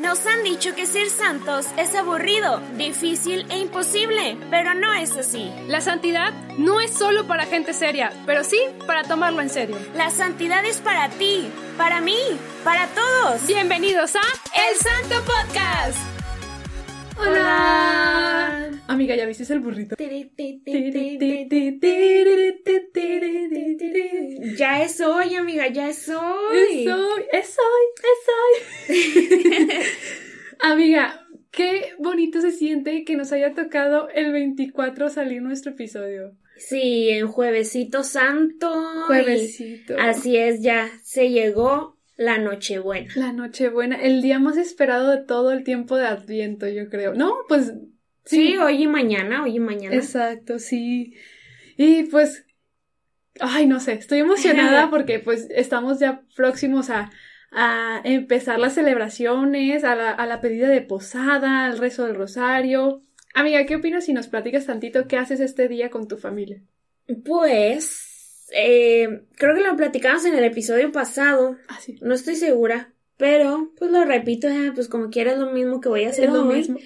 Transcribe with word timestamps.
Nos 0.00 0.24
han 0.24 0.42
dicho 0.44 0.74
que 0.74 0.86
ser 0.86 1.10
santos 1.10 1.66
es 1.76 1.94
aburrido, 1.94 2.62
difícil 2.78 3.44
e 3.50 3.58
imposible, 3.58 4.38
pero 4.48 4.72
no 4.72 4.94
es 4.94 5.14
así. 5.14 5.52
La 5.66 5.82
santidad 5.82 6.32
no 6.56 6.80
es 6.80 6.94
solo 6.94 7.26
para 7.26 7.44
gente 7.44 7.74
seria, 7.74 8.10
pero 8.24 8.42
sí 8.42 8.58
para 8.86 9.04
tomarlo 9.04 9.42
en 9.42 9.50
serio. 9.50 9.76
La 9.94 10.08
santidad 10.08 10.64
es 10.64 10.78
para 10.78 11.10
ti, 11.10 11.52
para 11.76 12.00
mí, 12.00 12.16
para 12.64 12.86
todos. 12.86 13.46
Bienvenidos 13.46 14.16
a 14.16 14.22
El 14.22 14.78
Santo 14.78 15.22
Podcast. 15.22 15.98
Hola. 17.18 18.39
Amiga, 18.90 19.14
¿ya 19.14 19.24
viste 19.24 19.44
el 19.52 19.60
burrito? 19.60 19.94
Ya 24.56 24.82
es 24.82 25.00
hoy, 25.00 25.36
amiga, 25.36 25.68
ya 25.68 25.88
es 25.88 26.08
hoy. 26.08 26.58
Es 26.58 26.92
hoy, 26.92 27.22
es 27.30 27.56
hoy, 27.60 27.86
es 28.10 29.68
hoy. 29.68 29.76
Amiga, 30.58 31.24
qué 31.52 31.92
bonito 32.00 32.40
se 32.40 32.50
siente 32.50 33.04
que 33.04 33.14
nos 33.14 33.30
haya 33.30 33.54
tocado 33.54 34.08
el 34.08 34.32
24 34.32 35.08
salir 35.08 35.40
nuestro 35.40 35.70
episodio. 35.70 36.34
Sí, 36.56 37.10
en 37.10 37.28
Juevesito 37.28 38.02
Santo. 38.02 38.72
Juevesito. 39.06 39.94
Así 40.00 40.36
es, 40.36 40.62
ya 40.62 40.90
se 41.04 41.30
llegó 41.30 41.96
la 42.16 42.38
Nochebuena. 42.38 43.12
La 43.14 43.32
Nochebuena, 43.32 44.02
el 44.02 44.20
día 44.20 44.40
más 44.40 44.56
esperado 44.56 45.12
de 45.12 45.18
todo 45.18 45.52
el 45.52 45.62
tiempo 45.62 45.96
de 45.96 46.08
Adviento, 46.08 46.66
yo 46.66 46.90
creo. 46.90 47.14
No, 47.14 47.36
pues 47.46 47.72
Sí, 48.30 48.56
hoy 48.58 48.82
y 48.82 48.86
mañana, 48.86 49.42
hoy 49.42 49.56
y 49.56 49.60
mañana. 49.60 49.96
Exacto, 49.96 50.58
sí. 50.58 51.14
Y 51.76 52.04
pues, 52.04 52.44
ay, 53.40 53.66
no 53.66 53.80
sé, 53.80 53.92
estoy 53.94 54.20
emocionada 54.20 54.88
porque 54.90 55.18
pues 55.18 55.48
estamos 55.50 55.98
ya 55.98 56.22
próximos 56.36 56.90
a, 56.90 57.10
a 57.52 58.00
empezar 58.04 58.58
las 58.58 58.74
celebraciones, 58.74 59.84
a 59.84 59.94
la, 59.94 60.10
a 60.10 60.26
la 60.26 60.40
pedida 60.40 60.68
de 60.68 60.82
posada, 60.82 61.66
al 61.66 61.78
rezo 61.78 62.06
del 62.06 62.16
rosario. 62.16 63.02
Amiga, 63.34 63.64
¿qué 63.66 63.76
opinas 63.76 64.04
si 64.04 64.12
nos 64.12 64.28
platicas 64.28 64.66
tantito 64.66 65.06
qué 65.06 65.16
haces 65.16 65.40
este 65.40 65.68
día 65.68 65.90
con 65.90 66.08
tu 66.08 66.16
familia? 66.16 66.62
Pues, 67.24 68.46
eh, 68.52 69.22
creo 69.36 69.54
que 69.54 69.62
lo 69.62 69.76
platicamos 69.76 70.24
en 70.24 70.34
el 70.34 70.44
episodio 70.44 70.92
pasado. 70.92 71.56
Ah, 71.68 71.78
sí. 71.80 71.96
No 72.00 72.14
estoy 72.14 72.36
segura, 72.36 72.92
pero 73.16 73.72
pues 73.76 73.90
lo 73.90 74.04
repito, 74.04 74.48
eh, 74.48 74.72
pues 74.74 74.88
como 74.88 75.10
quieras 75.10 75.38
lo 75.38 75.52
mismo 75.52 75.80
que 75.80 75.88
voy 75.88 76.04
a 76.04 76.10
hacer 76.10 76.26
Es 76.26 76.32
lo 76.32 76.46
hoy. 76.46 76.56
mismo. 76.56 76.78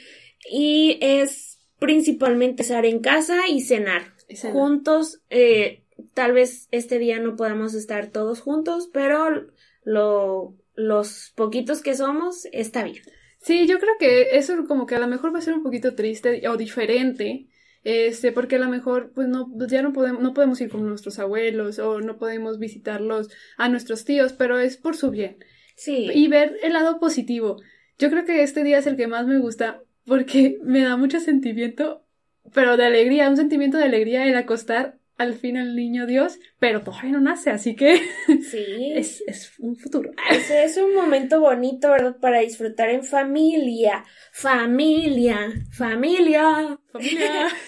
Y 0.50 0.98
es 1.00 1.58
principalmente 1.78 2.62
estar 2.62 2.86
en 2.86 3.00
casa 3.00 3.48
y 3.48 3.60
cenar. 3.62 4.14
Y 4.28 4.36
cenar. 4.36 4.54
Juntos, 4.54 5.20
eh, 5.30 5.84
tal 6.14 6.32
vez 6.32 6.68
este 6.70 6.98
día 6.98 7.18
no 7.20 7.36
podamos 7.36 7.74
estar 7.74 8.08
todos 8.08 8.40
juntos, 8.40 8.88
pero 8.92 9.46
lo, 9.84 10.56
los 10.74 11.32
poquitos 11.34 11.82
que 11.82 11.94
somos 11.94 12.46
está 12.52 12.84
bien. 12.84 13.02
Sí, 13.40 13.66
yo 13.66 13.78
creo 13.78 13.92
que 13.98 14.38
eso 14.38 14.64
como 14.66 14.86
que 14.86 14.94
a 14.94 15.00
lo 15.00 15.06
mejor 15.06 15.34
va 15.34 15.38
a 15.38 15.42
ser 15.42 15.54
un 15.54 15.62
poquito 15.62 15.94
triste 15.94 16.48
o 16.48 16.56
diferente, 16.56 17.46
este, 17.82 18.32
porque 18.32 18.56
a 18.56 18.58
lo 18.58 18.68
mejor 18.68 19.12
pues 19.14 19.28
no, 19.28 19.50
ya 19.68 19.82
no 19.82 19.92
podemos, 19.92 20.22
no 20.22 20.32
podemos 20.32 20.60
ir 20.62 20.70
con 20.70 20.88
nuestros 20.88 21.18
abuelos 21.18 21.78
o 21.78 22.00
no 22.00 22.16
podemos 22.16 22.58
visitarlos 22.58 23.28
a 23.58 23.68
nuestros 23.68 24.06
tíos, 24.06 24.32
pero 24.32 24.58
es 24.58 24.78
por 24.78 24.96
su 24.96 25.10
bien. 25.10 25.36
Sí. 25.76 26.08
Y 26.14 26.28
ver 26.28 26.56
el 26.62 26.72
lado 26.72 26.98
positivo. 26.98 27.60
Yo 27.98 28.10
creo 28.10 28.24
que 28.24 28.42
este 28.42 28.64
día 28.64 28.78
es 28.78 28.86
el 28.86 28.96
que 28.96 29.06
más 29.06 29.26
me 29.26 29.38
gusta 29.38 29.82
porque 30.06 30.58
me 30.62 30.82
da 30.82 30.96
mucho 30.96 31.20
sentimiento, 31.20 32.04
pero 32.52 32.76
de 32.76 32.86
alegría, 32.86 33.28
un 33.28 33.36
sentimiento 33.36 33.78
de 33.78 33.84
alegría 33.84 34.26
el 34.26 34.36
acostar 34.36 34.98
al 35.16 35.34
fin 35.34 35.56
al 35.56 35.76
niño 35.76 36.06
Dios, 36.06 36.38
pero 36.58 36.82
todavía 36.82 37.12
no 37.12 37.20
nace, 37.20 37.50
así 37.50 37.76
que 37.76 38.00
sí. 38.50 38.92
es, 38.94 39.22
es 39.26 39.52
un 39.58 39.76
futuro. 39.76 40.10
Ese 40.30 40.64
es 40.64 40.76
un 40.76 40.94
momento 40.94 41.40
bonito, 41.40 41.90
¿verdad? 41.90 42.16
Para 42.18 42.40
disfrutar 42.40 42.90
en 42.90 43.04
familia. 43.04 44.04
Familia. 44.32 45.52
Familia. 45.72 46.78
Familia. 46.92 47.48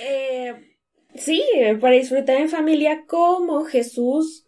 Eh, 0.00 0.76
sí, 1.14 1.42
para 1.80 1.94
disfrutar 1.94 2.36
en 2.36 2.50
familia 2.50 3.04
como 3.06 3.64
Jesús 3.64 4.47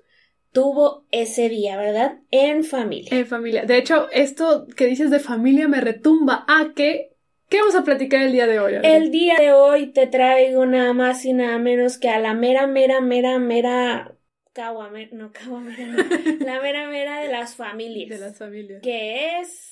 tuvo 0.53 1.07
ese 1.11 1.49
día, 1.49 1.77
¿verdad? 1.77 2.19
En 2.31 2.65
familia. 2.65 3.17
En 3.17 3.27
familia. 3.27 3.65
De 3.65 3.77
hecho, 3.79 4.09
esto 4.11 4.67
que 4.77 4.87
dices 4.87 5.11
de 5.11 5.21
familia 5.21 5.69
me 5.69 5.81
retumba 5.81 6.45
a 6.49 6.73
que. 6.75 7.11
¿Qué 7.49 7.59
vamos 7.59 7.75
a 7.75 7.83
platicar 7.83 8.23
el 8.23 8.31
día 8.31 8.47
de 8.47 8.61
hoy? 8.61 8.75
El 8.85 9.11
día 9.11 9.37
de 9.37 9.53
hoy 9.53 9.89
te 9.89 10.07
traigo 10.07 10.67
nada 10.67 10.93
más 10.93 11.25
y 11.25 11.33
nada 11.33 11.59
menos 11.59 11.99
que 11.99 12.09
a 12.09 12.21
la 12.21 12.33
mera, 12.33 12.69
mera, 12.69 13.01
mera, 13.01 13.41
mera. 13.41 14.15
Caguamera, 14.53 15.11
no, 15.13 15.33
caguamera, 15.33 15.87
no. 15.87 15.97
La 16.45 16.61
mera, 16.61 16.89
mera 16.89 17.21
de 17.21 17.29
las 17.29 17.57
familias. 17.57 18.21
De 18.21 18.25
las 18.25 18.39
familias. 18.39 18.83
Que 18.83 19.41
es. 19.41 19.70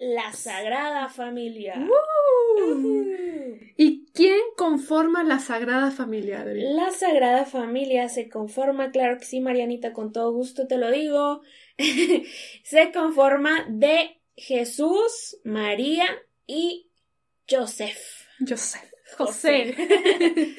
La 0.00 0.32
Sagrada 0.32 1.08
Familia. 1.08 1.74
¡Woo! 1.78 3.58
¿Y 3.76 4.06
quién 4.12 4.40
conforma 4.56 5.22
la 5.22 5.38
Sagrada 5.38 5.90
Familia, 5.90 6.40
Adri? 6.40 6.62
La 6.74 6.90
Sagrada 6.90 7.44
Familia 7.44 8.08
se 8.08 8.28
conforma, 8.28 8.90
claro 8.90 9.18
que 9.18 9.24
sí, 9.24 9.40
Marianita, 9.40 9.92
con 9.92 10.12
todo 10.12 10.32
gusto 10.32 10.66
te 10.66 10.78
lo 10.78 10.90
digo. 10.90 11.42
se 12.62 12.92
conforma 12.92 13.66
de 13.68 14.20
Jesús, 14.36 15.38
María 15.44 16.06
y 16.46 16.90
Joseph. 17.48 18.26
José. 18.46 18.78
José. 19.16 19.74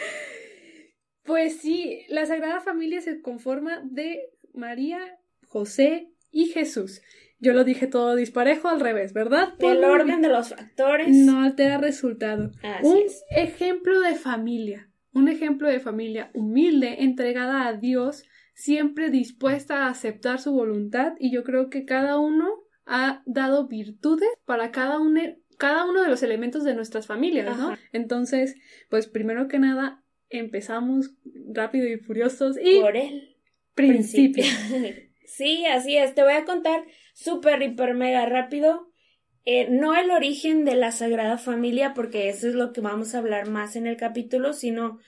pues 1.24 1.58
sí, 1.62 2.06
la 2.10 2.26
Sagrada 2.26 2.62
Familia 2.62 3.02
se 3.02 3.22
conforma 3.22 3.82
de 3.84 4.30
María, 4.54 5.20
José 5.48 6.10
y 6.32 6.48
Jesús. 6.48 7.02
Yo 7.40 7.54
lo 7.54 7.64
dije 7.64 7.88
todo 7.88 8.16
disparejo 8.16 8.68
al 8.68 8.80
revés, 8.82 9.14
¿verdad? 9.14 9.56
Por- 9.58 9.78
orden 9.78 10.22
de 10.22 10.28
los 10.30 10.50
factores. 10.50 11.08
No 11.16 11.42
altera 11.42 11.78
resultado. 11.78 12.52
Así 12.64 12.86
un 12.88 12.98
es. 12.98 13.24
ejemplo 13.32 14.00
de 14.02 14.16
familia, 14.16 14.90
un 15.14 15.28
ejemplo 15.30 15.68
de 15.70 15.80
familia 15.80 16.32
humilde, 16.34 16.98
entregada 17.04 17.68
a 17.68 17.74
Dios, 17.74 18.24
siempre 18.54 19.10
dispuesta 19.10 19.86
a 19.86 19.90
aceptar 19.90 20.40
su 20.40 20.52
voluntad 20.52 21.14
y 21.18 21.32
yo 21.32 21.44
creo 21.46 21.70
que 21.70 21.86
cada 21.86 22.20
uno 22.20 22.50
ha 22.86 23.24
dado 23.26 23.68
virtudes 23.68 24.28
para 24.46 24.72
cada 24.72 25.00
uno, 25.00 25.22
cada 25.58 25.86
uno 25.86 26.02
de 26.02 26.10
los 26.10 26.24
elementos 26.24 26.64
de 26.66 26.74
nuestras 26.76 27.08
familias, 27.08 27.58
¿no? 27.58 27.70
Ajá. 27.72 27.80
Entonces, 27.94 28.56
pues 28.90 29.08
primero 29.08 29.48
que 29.48 29.60
nada 29.60 30.04
empezamos 30.30 31.12
rápido 31.54 31.88
y 31.88 31.98
furiosos 31.98 32.58
y 32.62 32.82
Por 32.82 32.98
el 32.98 33.38
principio. 33.76 34.44
principio. 34.44 35.04
sí, 35.36 35.66
así 35.66 35.98
es. 35.98 36.16
Te 36.16 36.24
voy 36.24 36.34
a 36.34 36.46
contar 36.46 36.84
súper, 37.14 37.62
hiper, 37.62 37.94
mega 37.94 38.26
rápido. 38.26 38.88
eh, 39.46 39.68
no 39.70 39.96
el 39.96 40.12
origen 40.12 40.66
de 40.66 40.76
la 40.76 40.92
Sagrada 40.92 41.38
Familia, 41.38 41.94
porque 41.96 42.30
eso 42.30 42.48
es 42.48 42.56
lo 42.56 42.74
que 42.74 42.82
vamos 42.82 43.16
a 43.16 43.20
hablar 43.20 43.50
más 43.50 43.76
en 43.76 43.88
el 43.88 43.98
capítulo, 43.98 44.54
sino 44.54 45.00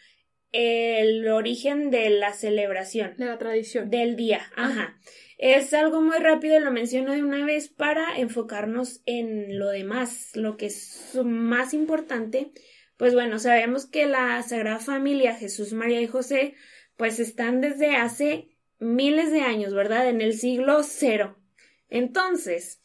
el 0.51 1.27
origen 1.27 1.91
de 1.91 2.09
la 2.09 2.33
celebración. 2.33 3.15
De 3.17 3.25
la 3.25 3.37
tradición. 3.37 3.89
del 3.89 4.15
día. 4.15 4.41
Ajá. 4.55 4.97
Es 5.37 5.73
algo 5.73 6.01
muy 6.01 6.17
rápido, 6.17 6.59
lo 6.59 6.71
menciono 6.71 7.13
de 7.13 7.23
una 7.23 7.45
vez 7.45 7.69
para 7.69 8.17
enfocarnos 8.19 9.01
en 9.05 9.57
lo 9.57 9.69
demás, 9.69 10.31
lo 10.35 10.55
que 10.57 10.67
es 10.67 11.17
más 11.23 11.73
importante. 11.73 12.51
Pues 12.97 13.13
bueno, 13.15 13.39
sabemos 13.39 13.87
que 13.87 14.05
la 14.05 14.41
Sagrada 14.43 14.79
Familia, 14.79 15.35
Jesús, 15.35 15.73
María 15.73 16.01
y 16.01 16.07
José, 16.07 16.53
pues 16.95 17.19
están 17.19 17.59
desde 17.61 17.95
hace 17.95 18.50
miles 18.81 19.31
de 19.31 19.41
años, 19.41 19.73
¿verdad? 19.73 20.09
En 20.09 20.19
el 20.19 20.33
siglo 20.33 20.83
cero. 20.83 21.37
Entonces, 21.89 22.81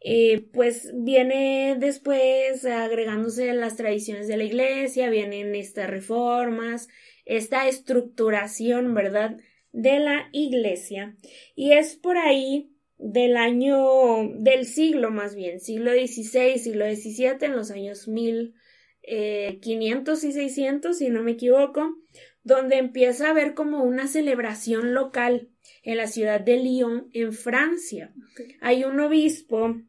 eh, 0.00 0.48
pues 0.52 0.90
viene 0.94 1.76
después 1.78 2.64
agregándose 2.64 3.52
las 3.52 3.76
tradiciones 3.76 4.28
de 4.28 4.38
la 4.38 4.44
iglesia, 4.44 5.10
vienen 5.10 5.54
estas 5.54 5.90
reformas, 5.90 6.88
esta 7.26 7.68
estructuración, 7.68 8.94
¿verdad? 8.94 9.36
de 9.72 9.98
la 9.98 10.28
iglesia. 10.32 11.16
Y 11.54 11.72
es 11.72 11.96
por 11.96 12.16
ahí 12.18 12.70
del 12.98 13.36
año, 13.36 14.28
del 14.34 14.66
siglo 14.66 15.10
más 15.10 15.34
bien, 15.34 15.58
siglo 15.60 15.92
XVI, 15.92 16.58
siglo 16.58 16.84
XVII, 16.84 17.38
en 17.42 17.56
los 17.56 17.70
años 17.70 18.08
1500 18.08 20.24
y 20.24 20.32
600, 20.32 20.98
si 20.98 21.08
no 21.08 21.22
me 21.22 21.30
equivoco, 21.32 21.96
donde 22.42 22.78
empieza 22.78 23.26
a 23.26 23.30
haber 23.30 23.54
como 23.54 23.82
una 23.82 24.06
celebración 24.06 24.94
local 24.94 25.48
en 25.82 25.96
la 25.96 26.06
ciudad 26.06 26.40
de 26.40 26.56
Lyon, 26.56 27.08
en 27.12 27.32
Francia. 27.32 28.12
Hay 28.60 28.84
un 28.84 28.98
obispo 29.00 29.80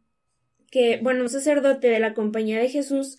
que, 0.69 0.99
bueno, 1.01 1.23
un 1.23 1.29
sacerdote 1.29 1.89
de 1.89 1.99
la 1.99 2.13
Compañía 2.13 2.59
de 2.59 2.69
Jesús, 2.69 3.17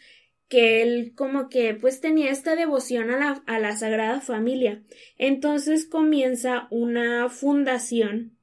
que 0.49 0.82
él 0.82 1.14
como 1.14 1.49
que 1.49 1.75
pues 1.75 2.00
tenía 2.00 2.31
esta 2.31 2.56
devoción 2.56 3.11
a 3.11 3.19
la, 3.19 3.43
a 3.46 3.58
la 3.58 3.75
Sagrada 3.75 4.20
Familia. 4.20 4.82
Entonces 5.17 5.87
comienza 5.87 6.67
una 6.70 7.31
fundación 7.31 8.37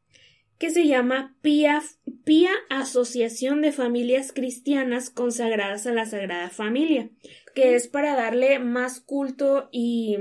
que 0.57 0.71
se 0.71 0.87
llama 0.87 1.37
Pía, 1.41 1.81
Pía 2.25 2.51
Asociación 2.69 3.61
de 3.61 3.71
Familias 3.71 4.33
Cristianas 4.33 5.09
Consagradas 5.09 5.87
a 5.87 5.93
la 5.93 6.05
Sagrada 6.05 6.49
Familia, 6.49 7.09
que 7.55 7.75
es 7.75 7.87
para 7.87 8.15
darle 8.15 8.59
más 8.59 8.99
culto 8.99 9.69
y 9.71 10.17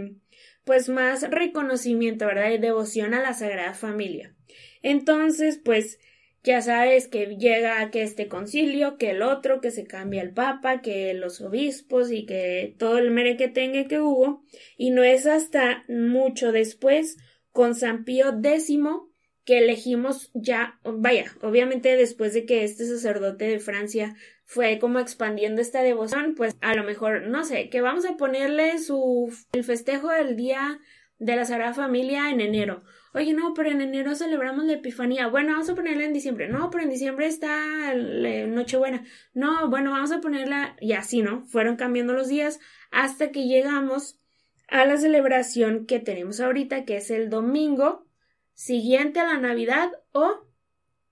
pues 0.69 0.91
más 0.91 1.23
reconocimiento, 1.31 2.27
¿verdad? 2.27 2.51
Y 2.51 2.59
devoción 2.59 3.15
a 3.15 3.23
la 3.23 3.33
Sagrada 3.33 3.73
Familia. 3.73 4.35
Entonces, 4.83 5.59
pues 5.65 5.99
ya 6.43 6.61
sabes 6.61 7.09
que 7.09 7.39
llega 7.39 7.91
que 7.91 8.03
este 8.03 8.29
concilio, 8.29 8.99
que 8.99 9.13
el 9.13 9.23
otro, 9.23 9.63
que 9.63 9.71
se 9.71 9.87
cambia 9.87 10.21
el 10.21 10.35
papa, 10.35 10.83
que 10.83 11.15
los 11.15 11.41
obispos 11.41 12.13
y 12.13 12.27
que 12.27 12.75
todo 12.79 12.99
el 12.99 13.11
merequetengue 13.11 13.89
que 13.89 14.03
hubo. 14.03 14.45
Y 14.77 14.91
no 14.91 15.05
es 15.05 15.25
hasta 15.25 15.87
mucho 15.89 16.53
después, 16.53 17.17
con 17.51 17.75
San 17.75 18.05
Pío 18.05 18.39
X, 18.45 18.79
que 19.47 19.61
elegimos 19.61 20.31
ya, 20.35 20.79
vaya, 20.85 21.33
obviamente 21.41 21.97
después 21.97 22.35
de 22.35 22.45
que 22.45 22.65
este 22.65 22.85
sacerdote 22.85 23.47
de 23.47 23.59
Francia 23.59 24.17
fue 24.51 24.79
como 24.79 24.99
expandiendo 24.99 25.61
esta 25.61 25.83
devoción, 25.83 26.35
pues 26.35 26.57
a 26.63 26.75
lo 26.75 26.83
mejor, 26.83 27.27
no 27.27 27.45
sé, 27.45 27.69
que 27.69 27.83
vamos 27.83 28.07
a 28.07 28.17
ponerle 28.17 28.79
su 28.79 29.31
el 29.53 29.63
festejo 29.63 30.09
del 30.09 30.37
día 30.37 30.81
de 31.19 31.37
la 31.37 31.45
Sagrada 31.45 31.75
Familia 31.75 32.31
en 32.31 32.41
enero. 32.41 32.83
Oye, 33.13 33.35
no, 33.35 33.53
pero 33.53 33.69
en 33.69 33.83
enero 33.83 34.15
celebramos 34.15 34.65
la 34.65 34.73
Epifanía. 34.73 35.29
Bueno, 35.29 35.53
vamos 35.53 35.69
a 35.69 35.75
ponerla 35.75 36.05
en 36.05 36.15
diciembre. 36.15 36.49
No, 36.49 36.71
pero 36.71 36.83
en 36.83 36.89
diciembre 36.89 37.27
está 37.27 37.93
Nochebuena. 37.95 39.05
No, 39.35 39.69
bueno, 39.69 39.91
vamos 39.91 40.13
a 40.13 40.23
ponerla 40.23 40.77
y 40.81 40.95
así, 40.95 41.21
¿no? 41.21 41.45
Fueron 41.45 41.77
cambiando 41.77 42.15
los 42.15 42.29
días 42.29 42.59
hasta 42.91 43.31
que 43.31 43.47
llegamos 43.47 44.19
a 44.69 44.87
la 44.87 44.97
celebración 44.97 45.85
que 45.85 46.01
tenemos 46.01 46.41
ahorita, 46.41 46.87
que 46.87 46.97
es 46.97 47.11
el 47.11 47.29
domingo 47.29 48.07
siguiente 48.55 49.21
a 49.21 49.27
la 49.27 49.39
Navidad 49.39 49.91
o 50.13 50.48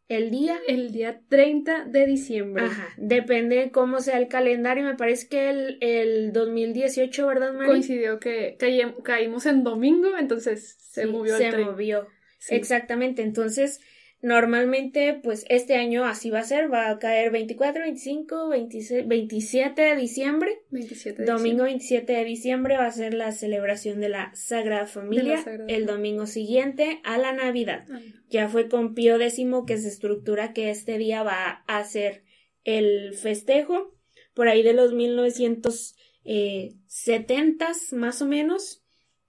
el 0.09 0.31
día. 0.31 0.59
El 0.67 0.93
día 0.93 1.21
30 1.29 1.85
de 1.87 2.07
diciembre. 2.07 2.65
Ajá. 2.65 2.89
Depende 2.97 3.71
cómo 3.73 4.01
sea 4.01 4.19
el 4.19 4.29
calendario. 4.29 4.85
Me 4.85 4.95
parece 4.95 5.29
que 5.29 5.51
el, 5.51 5.79
el 5.81 6.33
2018, 6.33 7.27
¿verdad, 7.27 7.53
Mari? 7.53 7.67
Coincidió 7.67 8.19
que 8.21 8.57
caímos 9.03 9.47
en 9.47 9.65
domingo, 9.65 10.17
entonces 10.19 10.77
se 10.79 11.07
movió 11.07 11.37
el 11.37 11.51
Se 11.51 11.59
movió. 11.59 12.07
Exactamente. 12.49 13.23
Entonces, 13.23 13.81
Normalmente, 14.23 15.21
pues 15.23 15.45
este 15.51 15.77
año 15.77 16.07
así 16.07 16.31
va 16.31 16.39
a 16.39 16.45
ser, 16.45 16.73
va 16.73 16.89
a 16.89 16.99
caer 16.99 17.31
24, 17.31 17.83
25, 17.83 18.49
26, 18.49 19.07
27 19.07 19.83
de 19.83 19.95
diciembre. 19.95 20.63
27 20.71 21.23
de 21.23 21.31
domingo 21.31 21.65
27 21.65 22.15
de 22.15 22.25
diciembre 22.25 22.79
va 22.79 22.87
a 22.87 22.93
ser 22.93 23.13
la 23.13 23.33
celebración 23.33 24.01
de 24.01 24.09
la 24.09 24.35
Sagrada 24.35 24.87
Familia. 24.87 25.45
el 25.69 25.85
domingo 25.85 26.25
siguiente 26.27 26.99
a 27.05 27.19
la 27.19 27.35
Navidad. 27.35 27.85
Ah. 27.91 28.01
Ya 28.31 28.49
fue 28.49 28.69
con 28.69 28.95
Pío 28.95 29.21
X 29.21 29.39
que 29.67 29.77
se 29.77 29.89
estructura 29.89 30.55
que 30.55 30.71
este 30.71 30.97
día 30.97 31.23
va 31.23 31.63
a 31.67 31.85
ser 31.85 32.25
el 32.65 33.13
festejo. 33.15 33.95
Por 34.33 34.49
ahí 34.49 34.63
de 34.63 34.73
los 34.73 34.95
1970 34.95 37.73
más 37.93 38.23
o 38.23 38.27
menos 38.27 38.83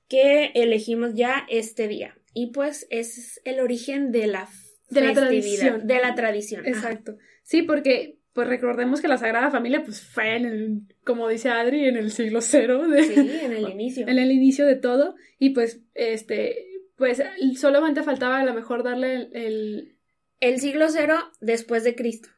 que 0.07 0.51
elegimos 0.55 1.13
ya 1.13 1.45
este 1.49 1.89
día. 1.89 2.17
Y 2.33 2.51
pues 2.51 2.87
es 2.89 3.41
el 3.43 3.59
origen 3.59 4.11
de 4.11 4.27
la 4.27 4.47
de 4.89 5.01
la 5.01 5.13
tradición. 5.13 5.87
De 5.87 5.99
la 5.99 6.15
tradición. 6.15 6.65
Exacto. 6.65 7.17
Sí, 7.43 7.63
porque 7.63 8.17
pues 8.33 8.47
recordemos 8.47 9.01
que 9.01 9.07
la 9.07 9.17
Sagrada 9.17 9.49
Familia 9.49 9.83
pues 9.83 10.01
fue 10.01 10.35
en 10.35 10.45
el, 10.45 10.81
como 11.03 11.27
dice 11.27 11.49
Adri, 11.49 11.87
en 11.87 11.97
el 11.97 12.11
siglo 12.11 12.41
cero. 12.41 12.87
De, 12.87 13.03
sí, 13.03 13.15
en 13.15 13.51
el 13.51 13.69
inicio. 13.69 14.05
En 14.07 14.19
el 14.19 14.31
inicio 14.31 14.65
de 14.65 14.75
todo. 14.75 15.15
Y 15.39 15.51
pues, 15.51 15.81
este, 15.95 16.67
pues 16.95 17.21
solamente 17.55 18.03
faltaba 18.03 18.39
a 18.39 18.45
lo 18.45 18.53
mejor 18.53 18.83
darle 18.83 19.29
el... 19.33 19.95
El, 20.39 20.59
siglo 20.59 20.87
cero 20.89 21.17
después 21.41 21.83
de 21.83 21.95
Cristo. 21.95 22.29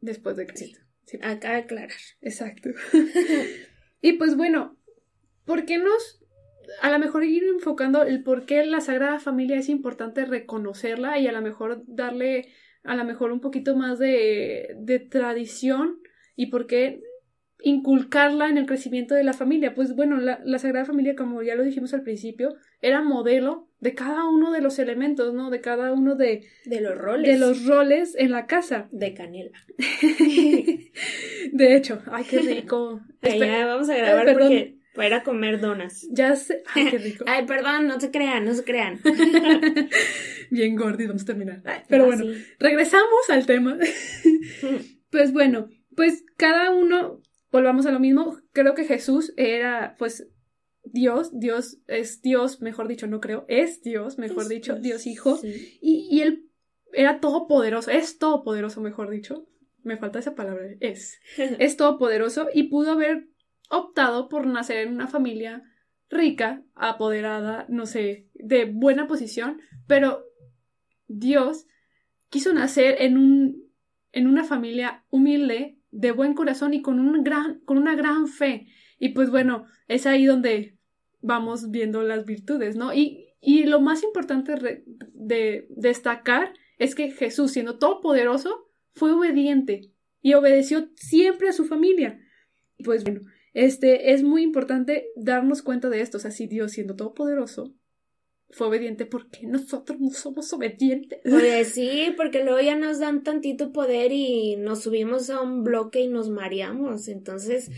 Después 0.00 0.36
de 0.36 0.46
Cristo. 0.46 0.78
Sí. 1.06 1.18
Acá 1.22 1.56
aclarar. 1.56 1.90
Exacto. 2.20 2.70
y 4.00 4.12
pues 4.12 4.36
bueno, 4.36 4.78
¿por 5.44 5.64
qué 5.64 5.78
nos 5.78 6.21
a 6.80 6.90
lo 6.90 6.98
mejor 6.98 7.24
ir 7.24 7.44
enfocando 7.44 8.02
el 8.02 8.22
por 8.22 8.46
qué 8.46 8.64
la 8.64 8.80
Sagrada 8.80 9.18
Familia 9.18 9.56
es 9.56 9.68
importante 9.68 10.24
reconocerla 10.24 11.18
y 11.18 11.26
a 11.26 11.32
lo 11.32 11.42
mejor 11.42 11.82
darle 11.86 12.48
a 12.84 12.96
lo 12.96 13.04
mejor 13.04 13.32
un 13.32 13.40
poquito 13.40 13.76
más 13.76 13.98
de, 13.98 14.74
de 14.78 14.98
tradición 14.98 16.00
y 16.34 16.46
por 16.46 16.66
qué 16.66 17.00
inculcarla 17.64 18.48
en 18.48 18.58
el 18.58 18.66
crecimiento 18.66 19.14
de 19.14 19.24
la 19.24 19.32
familia. 19.32 19.74
Pues 19.74 19.94
bueno, 19.94 20.16
la, 20.16 20.40
la, 20.44 20.58
Sagrada 20.58 20.84
Familia, 20.84 21.14
como 21.14 21.42
ya 21.42 21.54
lo 21.54 21.62
dijimos 21.62 21.94
al 21.94 22.02
principio, 22.02 22.56
era 22.80 23.02
modelo 23.02 23.68
de 23.78 23.94
cada 23.94 24.28
uno 24.28 24.50
de 24.50 24.60
los 24.60 24.78
elementos, 24.78 25.32
¿no? 25.32 25.50
De 25.50 25.60
cada 25.60 25.92
uno 25.92 26.16
de, 26.16 26.44
de 26.64 26.80
los 26.80 26.98
roles. 26.98 27.30
De 27.30 27.38
los 27.38 27.64
roles 27.66 28.16
en 28.18 28.32
la 28.32 28.46
casa. 28.46 28.88
De 28.90 29.14
canela. 29.14 29.58
de 31.52 31.76
hecho, 31.76 32.02
ay, 32.10 32.24
qué 32.28 32.40
rico. 32.40 33.00
vamos 33.22 33.88
a 33.88 33.96
grabar 33.96 34.32
porque 34.32 34.81
para 34.94 35.08
ir 35.08 35.14
a 35.14 35.22
comer 35.22 35.60
donas. 35.60 36.06
Ya 36.10 36.36
sé. 36.36 36.62
Ay, 36.74 36.90
qué 36.90 36.98
rico. 36.98 37.24
Ay, 37.28 37.46
perdón, 37.46 37.86
no 37.86 37.98
se 38.00 38.10
crean, 38.10 38.44
no 38.44 38.54
se 38.54 38.64
crean. 38.64 39.00
Bien 40.50 40.76
gordi, 40.76 41.06
vamos 41.06 41.22
a 41.22 41.26
terminar. 41.26 41.62
Pero 41.88 42.06
bueno, 42.06 42.24
regresamos 42.58 43.30
al 43.30 43.46
tema. 43.46 43.78
pues 45.10 45.32
bueno, 45.32 45.68
pues 45.96 46.24
cada 46.36 46.70
uno, 46.70 47.20
volvamos 47.50 47.86
a 47.86 47.92
lo 47.92 48.00
mismo. 48.00 48.38
Creo 48.52 48.74
que 48.74 48.84
Jesús 48.84 49.32
era, 49.36 49.96
pues, 49.98 50.28
Dios, 50.84 51.38
Dios 51.38 51.78
es 51.86 52.20
Dios, 52.22 52.60
mejor 52.60 52.88
dicho, 52.88 53.06
no 53.06 53.20
creo, 53.20 53.44
es 53.48 53.82
Dios, 53.82 54.18
mejor 54.18 54.48
dicho, 54.48 54.76
Dios, 54.76 55.06
Hijo. 55.06 55.38
Y, 55.42 56.08
y 56.10 56.20
él 56.20 56.50
era 56.92 57.20
todopoderoso, 57.20 57.90
es 57.90 58.18
todopoderoso, 58.18 58.80
mejor 58.80 59.10
dicho. 59.10 59.46
Me 59.84 59.96
falta 59.96 60.20
esa 60.20 60.36
palabra, 60.36 60.64
es. 60.78 61.18
es 61.36 61.76
todopoderoso 61.76 62.48
y 62.54 62.64
pudo 62.64 62.92
haber 62.92 63.31
optado 63.72 64.28
por 64.28 64.46
nacer 64.46 64.86
en 64.86 64.94
una 64.94 65.08
familia 65.08 65.62
rica, 66.10 66.62
apoderada, 66.74 67.64
no 67.68 67.86
sé, 67.86 68.28
de 68.34 68.66
buena 68.66 69.08
posición, 69.08 69.60
pero 69.86 70.24
Dios 71.08 71.66
quiso 72.28 72.52
nacer 72.52 72.96
en 73.00 73.16
un 73.16 73.62
en 74.14 74.26
una 74.26 74.44
familia 74.44 75.04
humilde, 75.08 75.78
de 75.90 76.12
buen 76.12 76.34
corazón 76.34 76.74
y 76.74 76.82
con 76.82 77.00
un 77.00 77.24
gran 77.24 77.60
con 77.60 77.78
una 77.78 77.94
gran 77.94 78.28
fe. 78.28 78.68
Y 78.98 79.10
pues 79.10 79.30
bueno, 79.30 79.64
es 79.88 80.06
ahí 80.06 80.26
donde 80.26 80.76
vamos 81.22 81.70
viendo 81.70 82.02
las 82.02 82.26
virtudes, 82.26 82.76
¿no? 82.76 82.92
Y, 82.92 83.34
y 83.40 83.64
lo 83.64 83.80
más 83.80 84.02
importante 84.02 84.84
de 85.14 85.66
destacar 85.70 86.52
es 86.78 86.94
que 86.94 87.10
Jesús, 87.10 87.52
siendo 87.52 87.78
todopoderoso, 87.78 88.68
fue 88.92 89.12
obediente 89.12 89.92
y 90.20 90.34
obedeció 90.34 90.90
siempre 90.94 91.48
a 91.48 91.52
su 91.52 91.64
familia. 91.64 92.20
Pues 92.84 93.04
bueno, 93.04 93.20
este, 93.54 94.12
es 94.12 94.22
muy 94.22 94.42
importante 94.42 95.08
darnos 95.16 95.62
cuenta 95.62 95.88
de 95.88 96.00
esto. 96.00 96.16
O 96.18 96.20
sea, 96.20 96.30
si 96.30 96.46
Dios, 96.46 96.72
siendo 96.72 96.96
todopoderoso, 96.96 97.74
fue 98.50 98.66
obediente, 98.66 99.06
¿por 99.06 99.30
qué 99.30 99.46
nosotros 99.46 99.98
no 100.00 100.10
somos 100.10 100.52
obedientes? 100.52 101.20
Pues 101.24 101.68
sí, 101.74 102.12
porque 102.16 102.44
luego 102.44 102.60
ya 102.60 102.76
nos 102.76 102.98
dan 102.98 103.22
tantito 103.22 103.72
poder 103.72 104.12
y 104.12 104.56
nos 104.56 104.82
subimos 104.82 105.30
a 105.30 105.40
un 105.40 105.64
bloque 105.64 106.00
y 106.00 106.08
nos 106.08 106.28
mareamos. 106.28 107.08
Entonces, 107.08 107.70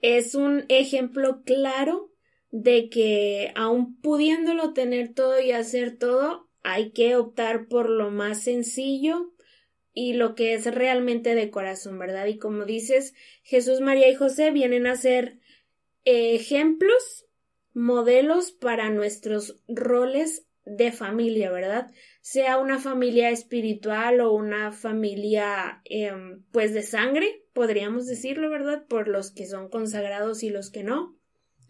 es 0.00 0.34
un 0.34 0.64
ejemplo 0.68 1.42
claro 1.44 2.12
de 2.50 2.88
que 2.88 3.52
aun 3.54 4.00
pudiéndolo 4.00 4.72
tener 4.72 5.14
todo 5.14 5.40
y 5.40 5.52
hacer 5.52 5.96
todo, 5.96 6.48
hay 6.62 6.90
que 6.90 7.16
optar 7.16 7.68
por 7.68 7.88
lo 7.88 8.10
más 8.10 8.42
sencillo 8.42 9.32
y 9.98 10.12
lo 10.12 10.34
que 10.34 10.52
es 10.52 10.66
realmente 10.66 11.34
de 11.34 11.50
corazón, 11.50 11.98
¿verdad? 11.98 12.26
Y 12.26 12.36
como 12.36 12.66
dices, 12.66 13.14
Jesús, 13.42 13.80
María 13.80 14.10
y 14.10 14.14
José 14.14 14.50
vienen 14.50 14.86
a 14.86 14.94
ser 14.94 15.38
ejemplos, 16.04 17.24
modelos 17.72 18.52
para 18.52 18.90
nuestros 18.90 19.58
roles 19.66 20.46
de 20.66 20.92
familia, 20.92 21.50
¿verdad? 21.50 21.90
Sea 22.20 22.58
una 22.58 22.78
familia 22.78 23.30
espiritual 23.30 24.20
o 24.20 24.34
una 24.34 24.70
familia, 24.70 25.80
em, 25.86 26.42
pues, 26.52 26.74
de 26.74 26.82
sangre, 26.82 27.44
podríamos 27.54 28.06
decirlo, 28.06 28.50
¿verdad? 28.50 28.84
Por 28.86 29.08
los 29.08 29.30
que 29.30 29.46
son 29.46 29.70
consagrados 29.70 30.42
y 30.42 30.50
los 30.50 30.70
que 30.70 30.84
no. 30.84 31.16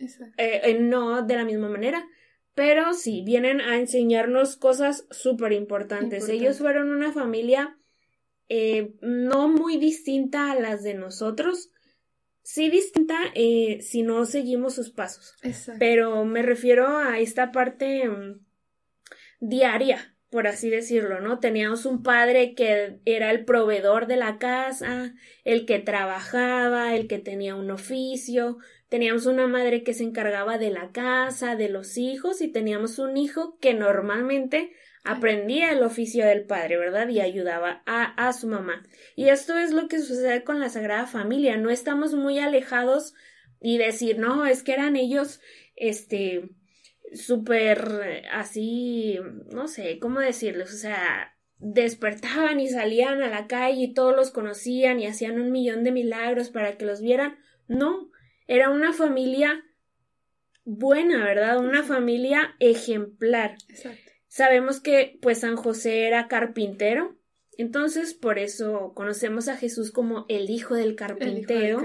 Exacto. 0.01 0.35
Eh, 0.37 0.63
eh, 0.65 0.79
no 0.81 1.23
de 1.23 1.37
la 1.37 1.45
misma 1.45 1.69
manera, 1.69 2.05
pero 2.57 2.93
sí, 2.93 3.23
vienen 3.25 3.61
a 3.61 3.79
enseñarnos 3.79 4.57
cosas 4.57 5.07
súper 5.13 5.53
importantes. 5.53 6.29
Ellos 6.29 6.59
fueron 6.59 6.91
una 6.91 7.13
familia 7.13 7.76
eh, 8.49 8.95
no 9.01 9.49
muy 9.49 9.77
distinta 9.77 10.53
a 10.53 10.61
las 10.61 10.83
de 10.83 10.95
nosotros, 10.95 11.71
sí 12.43 12.71
distinta 12.71 13.19
eh, 13.35 13.79
si 13.81 14.03
no 14.03 14.25
seguimos 14.25 14.75
sus 14.75 14.91
pasos. 14.91 15.35
Pero 15.79 16.25
me 16.25 16.43
refiero 16.43 16.99
a 16.99 17.19
esta 17.19 17.51
parte 17.51 18.09
mm, 18.09 18.41
diaria, 19.41 20.17
por 20.31 20.47
así 20.47 20.71
decirlo, 20.71 21.21
¿no? 21.21 21.41
Teníamos 21.41 21.87
un 21.87 22.03
padre 22.03 22.55
que 22.55 23.01
era 23.05 23.31
el 23.31 23.45
proveedor 23.45 24.07
de 24.07 24.17
la 24.17 24.39
casa, 24.39 25.15
el 25.45 25.67
que 25.67 25.81
trabajaba, 25.81 26.95
el 26.95 27.09
que 27.09 27.19
tenía 27.19 27.57
un 27.57 27.71
oficio, 27.71 28.59
teníamos 28.89 29.27
una 29.27 29.49
madre 29.49 29.83
que 29.83 29.95
se 29.95 30.05
encargaba 30.05 30.57
de 30.59 30.71
la 30.71 30.93
casa, 30.93 31.57
de 31.57 31.69
los 31.69 31.97
hijos, 31.97 32.41
y 32.41 32.49
teníamos 32.49 32.99
un 33.01 33.17
hijo 33.17 33.59
que 33.59 33.75
normalmente 33.75 34.73
aprendía 35.07 35.73
el 35.73 35.83
oficio 35.83 36.27
del 36.27 36.45
padre, 36.45 36.77
¿verdad? 36.77 37.09
Y 37.09 37.21
ayudaba 37.21 37.83
a, 37.87 38.29
a, 38.29 38.33
su 38.33 38.49
mamá. 38.49 38.83
Y 39.15 39.29
esto 39.29 39.57
es 39.57 39.73
lo 39.73 39.89
que 39.89 40.01
sucede 40.01 40.45
con 40.45 40.61
la 40.61 40.69
Sagrada 40.69 41.07
Familia. 41.07 41.57
No 41.57 41.71
estamos 41.71 42.15
muy 42.15 42.39
alejados 42.39 43.15
y 43.61 43.79
decir, 43.79 44.19
no, 44.19 44.47
es 44.47 44.63
que 44.63 44.73
eran 44.73 44.97
ellos, 44.97 45.41
este, 45.77 46.51
súper 47.15 48.25
así, 48.33 49.19
no 49.53 49.69
sé, 49.69 49.99
¿cómo 49.99 50.21
decirles? 50.21 50.73
O 50.75 50.77
sea, 50.77 51.37
despertaban 51.59 52.61
y 52.61 52.69
salían 52.69 53.23
a 53.23 53.29
la 53.29 53.47
calle 53.47 53.85
y 53.85 53.95
todos 53.95 54.15
los 54.15 54.31
conocían 54.31 55.01
y 55.01 55.07
hacían 55.07 55.41
un 55.41 55.53
millón 55.53 55.85
de 55.85 55.93
milagros 55.93 56.51
para 56.51 56.77
que 56.77 56.85
los 56.85 57.01
vieran. 57.01 57.39
No, 57.69 58.11
era 58.47 58.71
una 58.71 58.93
familia 58.93 59.65
buena, 60.65 61.25
¿verdad? 61.25 61.59
Una 61.59 61.83
familia 61.83 62.57
ejemplar. 62.61 63.57
Exacto. 63.69 64.13
Sabemos 64.37 64.81
que 64.81 65.19
pues 65.23 65.39
San 65.41 65.57
José 65.57 66.07
era 66.07 66.29
carpintero, 66.29 67.17
entonces 67.57 68.13
por 68.13 68.39
eso 68.39 68.93
conocemos 68.95 69.49
a 69.49 69.57
Jesús 69.57 69.91
como 69.91 70.27
el 70.29 70.51
hijo 70.51 70.75
del 70.75 70.95
carpintero, 70.95 71.81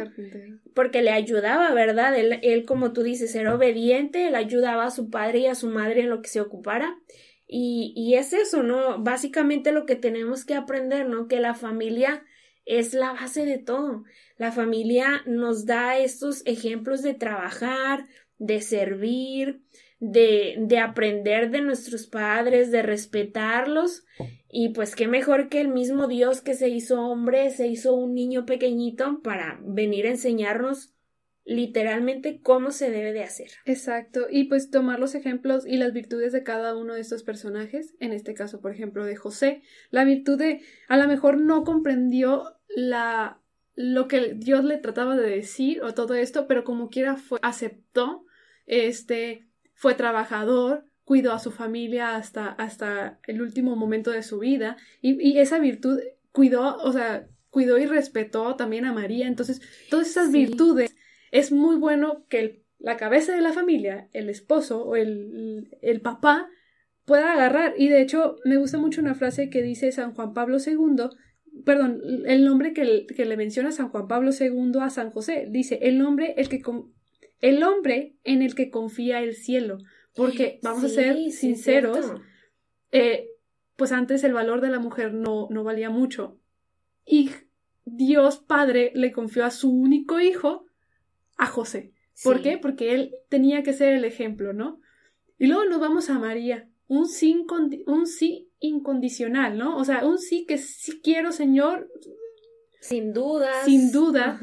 porque 0.73 1.01
le 1.01 1.11
ayudaba, 1.11 1.73
¿verdad? 1.73 2.13
Él, 2.19 2.41
él, 2.43 2.65
como 2.65 2.91
tú 2.91 3.03
dices, 3.03 3.33
era 3.35 3.55
obediente, 3.55 4.27
él 4.27 4.35
ayudaba 4.35 4.83
a 4.83 4.91
su 4.91 5.09
padre 5.09 5.39
y 5.39 5.47
a 5.47 5.55
su 5.55 5.69
madre 5.69 6.01
en 6.01 6.09
lo 6.09 6.21
que 6.21 6.27
se 6.27 6.41
ocupara. 6.41 6.99
Y, 7.47 7.93
y 7.95 8.15
es 8.15 8.33
eso, 8.33 8.63
¿no? 8.63 9.01
Básicamente 9.01 9.71
lo 9.71 9.85
que 9.85 9.95
tenemos 9.95 10.43
que 10.43 10.55
aprender, 10.55 11.07
¿no? 11.07 11.29
Que 11.29 11.39
la 11.39 11.53
familia 11.53 12.25
es 12.65 12.93
la 12.93 13.13
base 13.13 13.45
de 13.45 13.59
todo. 13.59 14.03
La 14.35 14.51
familia 14.51 15.23
nos 15.25 15.65
da 15.65 15.97
estos 15.97 16.45
ejemplos 16.45 17.01
de 17.01 17.13
trabajar, 17.13 18.09
de 18.39 18.59
servir, 18.59 19.61
de, 20.01 20.55
de 20.59 20.79
aprender 20.79 21.51
de 21.51 21.61
nuestros 21.61 22.07
padres, 22.07 22.71
de 22.71 22.81
respetarlos. 22.81 24.03
Y 24.49 24.69
pues 24.69 24.95
qué 24.95 25.07
mejor 25.07 25.47
que 25.47 25.61
el 25.61 25.69
mismo 25.69 26.07
Dios 26.07 26.41
que 26.41 26.55
se 26.55 26.67
hizo 26.67 26.99
hombre, 26.99 27.51
se 27.51 27.67
hizo 27.67 27.93
un 27.93 28.13
niño 28.13 28.45
pequeñito 28.45 29.21
para 29.21 29.61
venir 29.63 30.07
a 30.07 30.09
enseñarnos 30.09 30.93
literalmente 31.45 32.41
cómo 32.41 32.71
se 32.71 32.89
debe 32.91 33.13
de 33.13 33.23
hacer. 33.23 33.51
Exacto, 33.65 34.27
y 34.29 34.45
pues 34.45 34.69
tomar 34.71 34.99
los 34.99 35.15
ejemplos 35.15 35.65
y 35.65 35.77
las 35.77 35.93
virtudes 35.93 36.33
de 36.33 36.43
cada 36.43 36.75
uno 36.75 36.95
de 36.95 37.01
estos 37.01 37.23
personajes, 37.23 37.95
en 37.99 38.11
este 38.11 38.33
caso, 38.33 38.59
por 38.59 38.71
ejemplo, 38.71 39.05
de 39.05 39.15
José, 39.15 39.61
la 39.89 40.03
virtud 40.03 40.37
de 40.37 40.61
a 40.87 40.97
lo 40.97 41.07
mejor 41.07 41.37
no 41.37 41.63
comprendió 41.63 42.55
la 42.67 43.39
lo 43.75 44.07
que 44.07 44.33
Dios 44.35 44.63
le 44.65 44.77
trataba 44.77 45.15
de 45.15 45.29
decir 45.29 45.81
o 45.81 45.93
todo 45.93 46.13
esto, 46.13 46.47
pero 46.47 46.63
como 46.63 46.89
quiera 46.89 47.15
fue 47.15 47.39
aceptó 47.41 48.25
este 48.65 49.47
fue 49.81 49.95
trabajador, 49.95 50.85
cuidó 51.05 51.33
a 51.33 51.39
su 51.39 51.49
familia 51.49 52.15
hasta, 52.15 52.49
hasta 52.49 53.19
el 53.25 53.41
último 53.41 53.75
momento 53.75 54.11
de 54.11 54.21
su 54.21 54.37
vida 54.37 54.77
y, 55.01 55.39
esa 55.39 55.57
virtud 55.57 55.99
cuidó, 56.31 56.77
o 56.77 56.93
sea, 56.93 57.27
cuidó 57.49 57.79
y 57.79 57.87
respetó 57.87 58.55
también 58.55 58.85
a 58.85 58.93
María. 58.93 59.25
Entonces, 59.25 59.59
todas 59.89 60.07
esas 60.07 60.31
virtudes 60.31 60.95
es 61.31 61.51
muy 61.51 61.77
bueno 61.77 62.27
que 62.29 62.63
la 62.77 62.95
cabeza 62.95 63.33
de 63.33 63.41
la 63.41 63.53
familia, 63.53 64.07
el 64.13 64.29
esposo 64.29 64.83
o 64.83 64.95
el, 64.95 65.75
el 65.81 65.99
papá, 65.99 66.47
pueda 67.05 67.33
agarrar. 67.33 67.73
Y 67.75 67.87
de 67.89 68.03
hecho, 68.03 68.35
me 68.45 68.57
gusta 68.57 68.77
mucho 68.77 69.01
una 69.01 69.15
frase 69.15 69.49
que 69.49 69.63
dice 69.63 69.91
San 69.91 70.13
Juan 70.13 70.35
Pablo 70.35 70.57
II, 70.63 71.09
perdón, 71.65 72.03
el 72.27 72.45
nombre 72.45 72.73
que, 72.73 73.07
que 73.07 73.25
le 73.25 73.35
menciona 73.35 73.71
San 73.71 73.89
Juan 73.89 74.07
Pablo 74.07 74.29
II 74.39 74.73
a 74.79 74.91
San 74.91 75.09
José. 75.09 75.47
Dice, 75.49 75.79
el 75.81 75.97
nombre 75.97 76.35
el 76.37 76.49
que, 76.49 76.61
el 77.41 77.63
hombre 77.63 78.15
en 78.23 78.41
el 78.41 78.55
que 78.55 78.69
confía 78.69 79.21
el 79.21 79.35
cielo. 79.35 79.79
Porque 80.15 80.59
vamos 80.61 80.83
a 80.83 80.89
ser 80.89 81.31
sinceros, 81.31 82.13
eh, 82.91 83.29
pues 83.75 83.91
antes 83.91 84.23
el 84.23 84.33
valor 84.33 84.61
de 84.61 84.69
la 84.69 84.79
mujer 84.79 85.13
no, 85.13 85.47
no 85.49 85.63
valía 85.63 85.89
mucho. 85.89 86.37
Y 87.05 87.31
Dios 87.85 88.39
Padre 88.39 88.91
le 88.93 89.11
confió 89.11 89.45
a 89.45 89.51
su 89.51 89.71
único 89.71 90.19
hijo, 90.19 90.65
a 91.37 91.45
José. 91.47 91.93
¿Por 92.23 92.41
qué? 92.41 92.57
Porque 92.57 92.93
él 92.93 93.15
tenía 93.29 93.63
que 93.63 93.73
ser 93.73 93.93
el 93.93 94.05
ejemplo, 94.05 94.53
¿no? 94.53 94.79
Y 95.39 95.47
luego 95.47 95.65
nos 95.65 95.79
vamos 95.79 96.09
a 96.09 96.19
María, 96.19 96.69
un 96.87 97.07
sí, 97.07 97.45
un 97.87 98.05
sí 98.05 98.49
incondicional, 98.59 99.57
¿no? 99.57 99.77
O 99.77 99.85
sea, 99.85 100.05
un 100.05 100.19
sí 100.19 100.45
que 100.45 100.57
sí 100.57 101.01
quiero, 101.01 101.31
Señor. 101.31 101.89
Sin 102.81 103.13
duda. 103.13 103.63
Sin 103.63 103.91
duda 103.91 104.39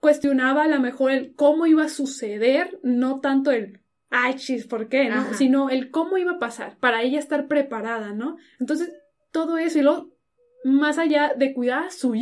cuestionaba 0.00 0.64
a 0.64 0.68
lo 0.68 0.80
mejor 0.80 1.10
el 1.10 1.34
cómo 1.34 1.66
iba 1.66 1.84
a 1.84 1.88
suceder, 1.88 2.78
no 2.82 3.20
tanto 3.20 3.50
el 3.50 3.80
ay, 4.10 4.34
chis, 4.36 4.66
¿por 4.66 4.88
qué? 4.88 5.08
¿no? 5.08 5.34
Sino 5.34 5.70
el 5.70 5.90
cómo 5.90 6.18
iba 6.18 6.32
a 6.32 6.38
pasar, 6.38 6.78
para 6.78 7.02
ella 7.02 7.18
estar 7.18 7.46
preparada, 7.46 8.12
¿no? 8.12 8.36
Entonces, 8.58 8.92
todo 9.32 9.58
eso, 9.58 9.78
y 9.78 9.82
luego, 9.82 10.10
más 10.64 10.98
allá 10.98 11.34
de 11.36 11.52
cuidar 11.52 11.84
a 11.84 11.90
su, 11.90 12.14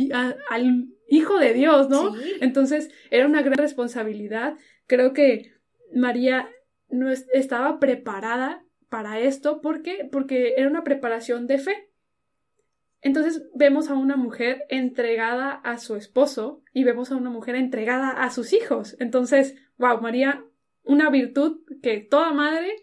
al 0.49 0.87
hijo 1.07 1.39
de 1.39 1.53
Dios, 1.53 1.89
¿no? 1.89 2.13
Entonces, 2.41 2.89
era 3.09 3.25
una 3.25 3.41
gran 3.41 3.57
responsabilidad. 3.57 4.55
Creo 4.85 5.13
que 5.13 5.53
María 5.93 6.49
no 6.89 7.09
estaba 7.09 7.79
preparada 7.79 8.63
para 8.89 9.19
esto. 9.19 9.61
¿Por 9.61 9.81
qué? 9.81 10.07
Porque 10.11 10.53
era 10.57 10.69
una 10.69 10.83
preparación 10.83 11.47
de 11.47 11.57
fe. 11.59 11.89
Entonces 13.07 13.47
vemos 13.55 13.89
a 13.89 13.93
una 13.93 14.17
mujer 14.17 14.65
entregada 14.67 15.53
a 15.53 15.77
su 15.77 15.95
esposo 15.95 16.61
y 16.73 16.83
vemos 16.83 17.09
a 17.09 17.15
una 17.15 17.29
mujer 17.29 17.55
entregada 17.55 18.09
a 18.09 18.29
sus 18.31 18.51
hijos. 18.51 18.97
Entonces, 18.99 19.55
wow, 19.77 20.01
María, 20.01 20.43
una 20.83 21.09
virtud 21.09 21.61
que 21.81 21.99
toda 21.99 22.33
madre, 22.33 22.75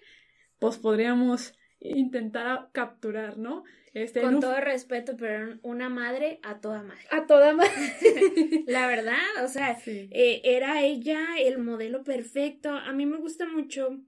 pues 0.59 0.78
podríamos 0.78 1.52
intentar 1.78 2.71
capturar, 2.73 3.37
¿no? 3.37 3.64
Este, 3.93 4.23
Con 4.23 4.40
todo 4.40 4.59
respeto, 4.62 5.14
pero 5.19 5.59
una 5.62 5.90
madre 5.90 6.40
a 6.43 6.59
toda 6.59 6.83
madre. 6.83 7.04
A 7.11 7.26
toda 7.26 7.52
madre. 7.52 7.71
La 8.66 8.87
verdad, 8.87 9.45
o 9.45 9.49
sea, 9.49 9.78
eh, 9.87 10.40
era 10.43 10.83
ella 10.83 11.21
el 11.38 11.59
modelo 11.59 12.02
perfecto. 12.02 12.71
A 12.71 12.95
mí 12.95 13.04
me 13.04 13.19
gusta 13.19 13.47
mucho 13.47 14.00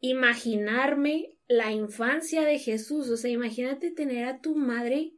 imaginarme 0.00 1.36
la 1.46 1.72
infancia 1.72 2.42
de 2.46 2.58
Jesús. 2.58 3.10
O 3.10 3.18
sea, 3.18 3.30
imagínate 3.30 3.90
tener 3.90 4.24
a 4.24 4.40
tu 4.40 4.56
madre 4.56 5.12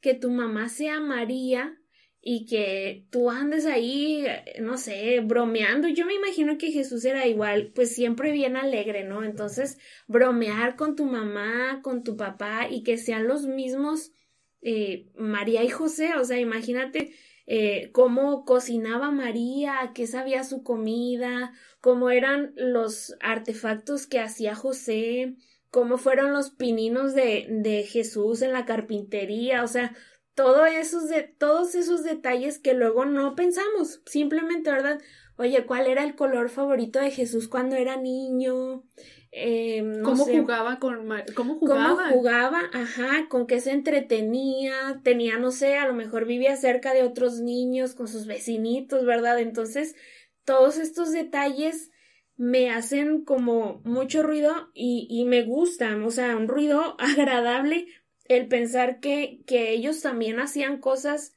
que 0.00 0.14
tu 0.14 0.30
mamá 0.30 0.68
sea 0.68 1.00
María 1.00 1.78
y 2.20 2.46
que 2.46 3.06
tú 3.10 3.30
andes 3.30 3.64
ahí, 3.64 4.26
no 4.60 4.76
sé, 4.76 5.20
bromeando. 5.20 5.88
Yo 5.88 6.04
me 6.04 6.14
imagino 6.14 6.58
que 6.58 6.72
Jesús 6.72 7.04
era 7.04 7.26
igual, 7.26 7.72
pues 7.74 7.94
siempre 7.94 8.32
bien 8.32 8.56
alegre, 8.56 9.04
¿no? 9.04 9.24
Entonces, 9.24 9.78
bromear 10.08 10.76
con 10.76 10.96
tu 10.96 11.06
mamá, 11.06 11.80
con 11.82 12.02
tu 12.02 12.16
papá 12.16 12.68
y 12.68 12.82
que 12.82 12.98
sean 12.98 13.28
los 13.28 13.46
mismos 13.46 14.12
eh, 14.60 15.10
María 15.16 15.62
y 15.62 15.68
José, 15.68 16.16
o 16.16 16.24
sea, 16.24 16.38
imagínate 16.38 17.14
eh, 17.46 17.90
cómo 17.92 18.44
cocinaba 18.44 19.10
María, 19.10 19.92
qué 19.94 20.06
sabía 20.06 20.44
su 20.44 20.62
comida, 20.62 21.52
cómo 21.80 22.10
eran 22.10 22.52
los 22.56 23.14
artefactos 23.20 24.06
que 24.06 24.20
hacía 24.20 24.54
José, 24.54 25.36
cómo 25.70 25.98
fueron 25.98 26.32
los 26.32 26.50
pininos 26.50 27.14
de, 27.14 27.46
de 27.48 27.82
Jesús 27.82 28.42
en 28.42 28.52
la 28.52 28.64
carpintería, 28.64 29.62
o 29.62 29.68
sea, 29.68 29.94
todo 30.34 30.66
esos 30.66 31.08
de, 31.08 31.24
todos 31.24 31.74
esos 31.74 32.04
detalles 32.04 32.58
que 32.58 32.74
luego 32.74 33.04
no 33.04 33.34
pensamos, 33.34 34.02
simplemente, 34.06 34.70
¿verdad? 34.70 35.00
Oye, 35.36 35.66
¿cuál 35.66 35.86
era 35.86 36.04
el 36.04 36.14
color 36.14 36.48
favorito 36.48 36.98
de 37.00 37.10
Jesús 37.10 37.48
cuando 37.48 37.76
era 37.76 37.96
niño? 37.96 38.84
Eh, 39.30 40.00
¿Cómo 40.02 40.24
jugaba 40.24 40.78
con 40.78 41.08
cómo 41.34 41.56
jugaba? 41.56 41.88
¿Cómo 41.88 42.12
jugaba? 42.12 42.60
Ajá, 42.72 43.26
con 43.28 43.46
qué 43.46 43.60
se 43.60 43.72
entretenía, 43.72 45.00
tenía, 45.02 45.38
no 45.38 45.50
sé, 45.50 45.76
a 45.76 45.86
lo 45.86 45.94
mejor 45.94 46.24
vivía 46.24 46.56
cerca 46.56 46.94
de 46.94 47.02
otros 47.02 47.40
niños, 47.40 47.94
con 47.94 48.08
sus 48.08 48.26
vecinitos, 48.26 49.04
¿verdad? 49.04 49.38
Entonces, 49.38 49.96
todos 50.44 50.78
estos 50.78 51.12
detalles 51.12 51.90
me 52.38 52.70
hacen 52.70 53.24
como 53.24 53.82
mucho 53.84 54.22
ruido 54.22 54.70
y, 54.72 55.06
y 55.10 55.24
me 55.24 55.42
gustan, 55.42 56.04
o 56.04 56.10
sea, 56.10 56.36
un 56.36 56.48
ruido 56.48 56.96
agradable 56.98 57.88
el 58.28 58.46
pensar 58.46 59.00
que, 59.00 59.42
que 59.46 59.72
ellos 59.72 60.00
también 60.00 60.38
hacían 60.38 60.80
cosas 60.80 61.34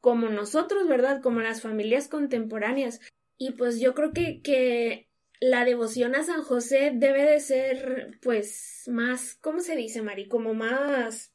como 0.00 0.28
nosotros, 0.28 0.86
¿verdad? 0.86 1.20
Como 1.22 1.40
las 1.40 1.60
familias 1.60 2.08
contemporáneas. 2.08 3.00
Y 3.36 3.52
pues 3.52 3.80
yo 3.80 3.94
creo 3.94 4.12
que, 4.12 4.42
que 4.42 5.08
la 5.40 5.64
devoción 5.64 6.14
a 6.14 6.22
San 6.22 6.42
José 6.42 6.92
debe 6.94 7.24
de 7.24 7.40
ser, 7.40 8.18
pues, 8.22 8.84
más, 8.86 9.34
¿cómo 9.40 9.60
se 9.60 9.74
dice, 9.76 10.02
Mari? 10.02 10.28
Como 10.28 10.54
más 10.54 11.32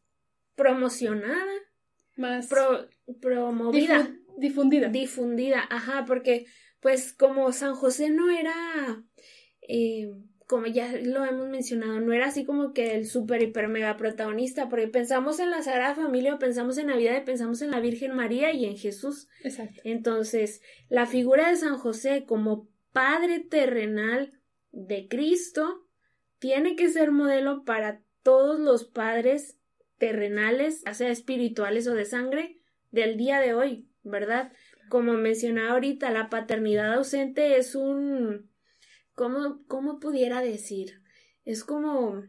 promocionada. 0.56 1.52
Más 2.16 2.48
promovida. 3.20 4.16
difundida. 4.38 4.90
Difundida, 4.90 5.66
ajá, 5.70 6.06
porque 6.06 6.46
pues 6.80 7.14
como 7.14 7.52
San 7.52 7.76
José 7.76 8.10
no 8.10 8.30
era, 8.30 9.04
eh, 9.62 10.12
como 10.48 10.66
ya 10.66 10.92
lo 11.04 11.26
hemos 11.26 11.48
mencionado, 11.50 12.00
no 12.00 12.14
era 12.14 12.28
así 12.28 12.46
como 12.46 12.74
que 12.74 12.96
el 12.96 13.06
super 13.06 13.42
hiper 13.42 13.68
mega 13.68 13.98
protagonista, 13.98 14.70
porque 14.70 14.88
pensamos 14.88 15.40
en 15.40 15.52
la 15.52 15.62
Sagrada 15.62 15.96
Familia, 15.96 16.40
pensamos 16.40 16.78
en 16.78 16.88
Navidad 16.88 17.18
y 17.18 17.26
pensamos 17.26 17.62
en 17.62 17.72
la 17.72 17.80
Virgen 17.80 18.16
María 18.16 18.52
y 18.54 18.66
en 18.66 18.78
Jesús. 18.78 19.28
Exacto. 19.44 19.82
Entonces, 19.84 20.62
la 20.90 21.06
figura 21.06 21.50
de 21.50 21.58
San 21.58 21.78
José 21.78 22.26
como 22.26 22.68
padre 22.92 23.40
terrenal 23.40 24.34
de 24.72 25.08
Cristo 25.08 25.86
tiene 26.40 26.76
que 26.76 26.90
ser 26.90 27.12
modelo 27.12 27.64
para 27.66 28.02
todos 28.24 28.60
los 28.60 28.86
padres 28.86 29.58
terrenales, 29.98 30.84
ya 30.86 30.94
sea 30.94 31.10
espirituales 31.10 31.88
o 31.88 31.94
de 31.94 32.06
sangre, 32.06 32.58
del 32.92 33.18
día 33.18 33.40
de 33.40 33.54
hoy, 33.54 33.88
¿verdad? 34.04 34.52
Como 34.90 35.14
mencionaba 35.14 35.72
ahorita, 35.72 36.12
la 36.12 36.30
paternidad 36.30 36.94
ausente 36.94 37.58
es 37.58 37.76
un, 37.76 38.50
¿cómo, 39.16 39.64
cómo 39.68 40.00
pudiera 40.00 40.42
decir? 40.42 41.02
Es 41.46 41.64
como 41.64 42.24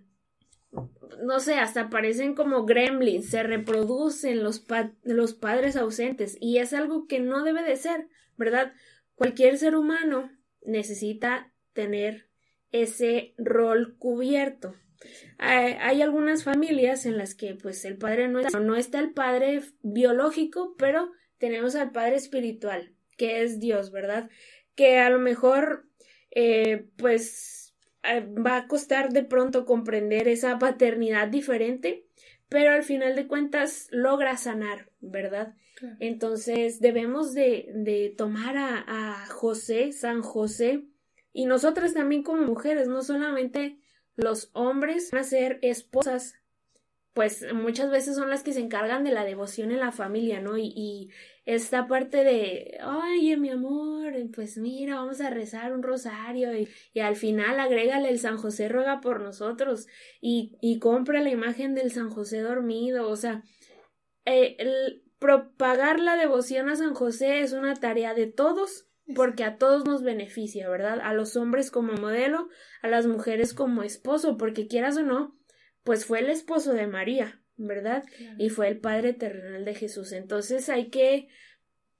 no 1.22 1.40
sé, 1.40 1.54
hasta 1.54 1.90
parecen 1.90 2.34
como 2.34 2.64
gremlins, 2.64 3.28
se 3.28 3.42
reproducen 3.42 4.42
los, 4.42 4.64
los 5.02 5.34
padres 5.34 5.76
ausentes 5.76 6.36
y 6.40 6.58
es 6.58 6.72
algo 6.72 7.06
que 7.06 7.20
no 7.20 7.42
debe 7.42 7.62
de 7.62 7.76
ser, 7.76 8.08
¿verdad? 8.36 8.72
Cualquier 9.14 9.58
ser 9.58 9.74
humano 9.74 10.30
necesita 10.62 11.52
tener 11.72 12.28
ese 12.70 13.34
rol 13.36 13.96
cubierto. 13.98 14.74
Hay, 15.38 16.02
algunas 16.02 16.44
familias 16.44 17.06
en 17.06 17.16
las 17.16 17.34
que 17.34 17.54
pues 17.54 17.84
el 17.86 17.96
padre 17.96 18.28
no 18.28 18.38
está, 18.40 18.60
no 18.60 18.76
está 18.76 19.00
el 19.00 19.12
padre 19.12 19.62
biológico, 19.82 20.74
pero 20.76 21.10
tenemos 21.40 21.74
al 21.74 21.90
padre 21.90 22.16
espiritual, 22.16 22.92
que 23.16 23.42
es 23.42 23.58
Dios, 23.58 23.90
¿verdad? 23.90 24.30
Que 24.76 24.98
a 24.98 25.10
lo 25.10 25.18
mejor 25.18 25.86
eh, 26.30 26.86
pues 26.96 27.74
eh, 28.04 28.20
va 28.20 28.56
a 28.56 28.68
costar 28.68 29.12
de 29.12 29.24
pronto 29.24 29.64
comprender 29.64 30.28
esa 30.28 30.58
paternidad 30.58 31.28
diferente, 31.28 32.06
pero 32.48 32.72
al 32.72 32.84
final 32.84 33.16
de 33.16 33.26
cuentas 33.26 33.88
logra 33.90 34.36
sanar, 34.36 34.90
¿verdad? 35.00 35.54
Entonces 35.98 36.80
debemos 36.80 37.32
de, 37.32 37.70
de 37.74 38.14
tomar 38.14 38.58
a, 38.58 38.84
a 38.86 39.26
José, 39.26 39.92
San 39.92 40.20
José, 40.20 40.84
y 41.32 41.46
nosotras 41.46 41.94
también 41.94 42.22
como 42.22 42.42
mujeres, 42.42 42.86
no 42.86 43.02
solamente 43.02 43.78
los 44.14 44.50
hombres 44.52 45.10
van 45.10 45.22
a 45.22 45.24
ser 45.24 45.58
esposas, 45.62 46.34
pues 47.12 47.44
muchas 47.52 47.90
veces 47.90 48.16
son 48.16 48.30
las 48.30 48.42
que 48.42 48.52
se 48.52 48.60
encargan 48.60 49.04
de 49.04 49.10
la 49.10 49.24
devoción 49.24 49.72
en 49.72 49.80
la 49.80 49.92
familia, 49.92 50.40
¿no? 50.40 50.56
Y, 50.56 50.72
y 50.76 51.10
esta 51.44 51.88
parte 51.88 52.22
de, 52.22 52.78
oye, 52.84 53.36
mi 53.36 53.50
amor, 53.50 54.12
pues 54.34 54.56
mira, 54.58 54.96
vamos 54.96 55.20
a 55.20 55.30
rezar 55.30 55.72
un 55.72 55.82
rosario 55.82 56.56
y, 56.56 56.68
y 56.92 57.00
al 57.00 57.16
final 57.16 57.58
agrégale 57.58 58.08
el 58.08 58.20
San 58.20 58.36
José 58.36 58.68
ruega 58.68 59.00
por 59.00 59.20
nosotros 59.20 59.88
y, 60.20 60.56
y 60.60 60.78
compra 60.78 61.20
la 61.20 61.30
imagen 61.30 61.74
del 61.74 61.90
San 61.90 62.10
José 62.10 62.40
dormido, 62.40 63.08
o 63.08 63.16
sea, 63.16 63.42
eh, 64.24 64.56
el 64.58 65.02
propagar 65.18 66.00
la 66.00 66.16
devoción 66.16 66.68
a 66.68 66.76
San 66.76 66.94
José 66.94 67.40
es 67.40 67.52
una 67.52 67.74
tarea 67.74 68.14
de 68.14 68.26
todos 68.26 68.86
porque 69.14 69.44
a 69.44 69.58
todos 69.58 69.84
nos 69.84 70.02
beneficia, 70.02 70.68
¿verdad? 70.68 71.00
A 71.02 71.12
los 71.14 71.36
hombres 71.36 71.70
como 71.70 71.92
modelo, 71.94 72.48
a 72.82 72.88
las 72.88 73.06
mujeres 73.06 73.54
como 73.54 73.82
esposo, 73.82 74.36
porque 74.36 74.68
quieras 74.68 74.96
o 74.96 75.02
no, 75.02 75.39
pues 75.84 76.04
fue 76.04 76.20
el 76.20 76.30
esposo 76.30 76.72
de 76.72 76.86
María, 76.86 77.40
¿verdad? 77.56 78.04
Y 78.38 78.48
fue 78.50 78.68
el 78.68 78.78
Padre 78.78 79.12
terrenal 79.12 79.64
de 79.64 79.74
Jesús. 79.74 80.12
Entonces 80.12 80.68
hay 80.68 80.88
que 80.88 81.28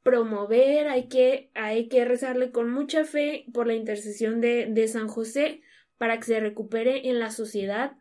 promover, 0.03 0.89
hay 0.89 1.09
que, 1.09 1.51
hay 1.55 1.89
que 1.89 2.05
rezarle 2.05 2.51
con 2.51 2.71
mucha 2.71 3.05
fe 3.05 3.45
por 3.53 3.67
la 3.67 3.75
intercesión 3.75 4.41
de, 4.41 4.67
de 4.71 4.89
San 4.89 5.09
José 5.09 5.63
para 5.99 6.19
que 6.19 6.25
se 6.25 6.41
recupere 6.41 7.11
en 7.11 7.19
la 7.19 7.31
sociedad 7.31 7.97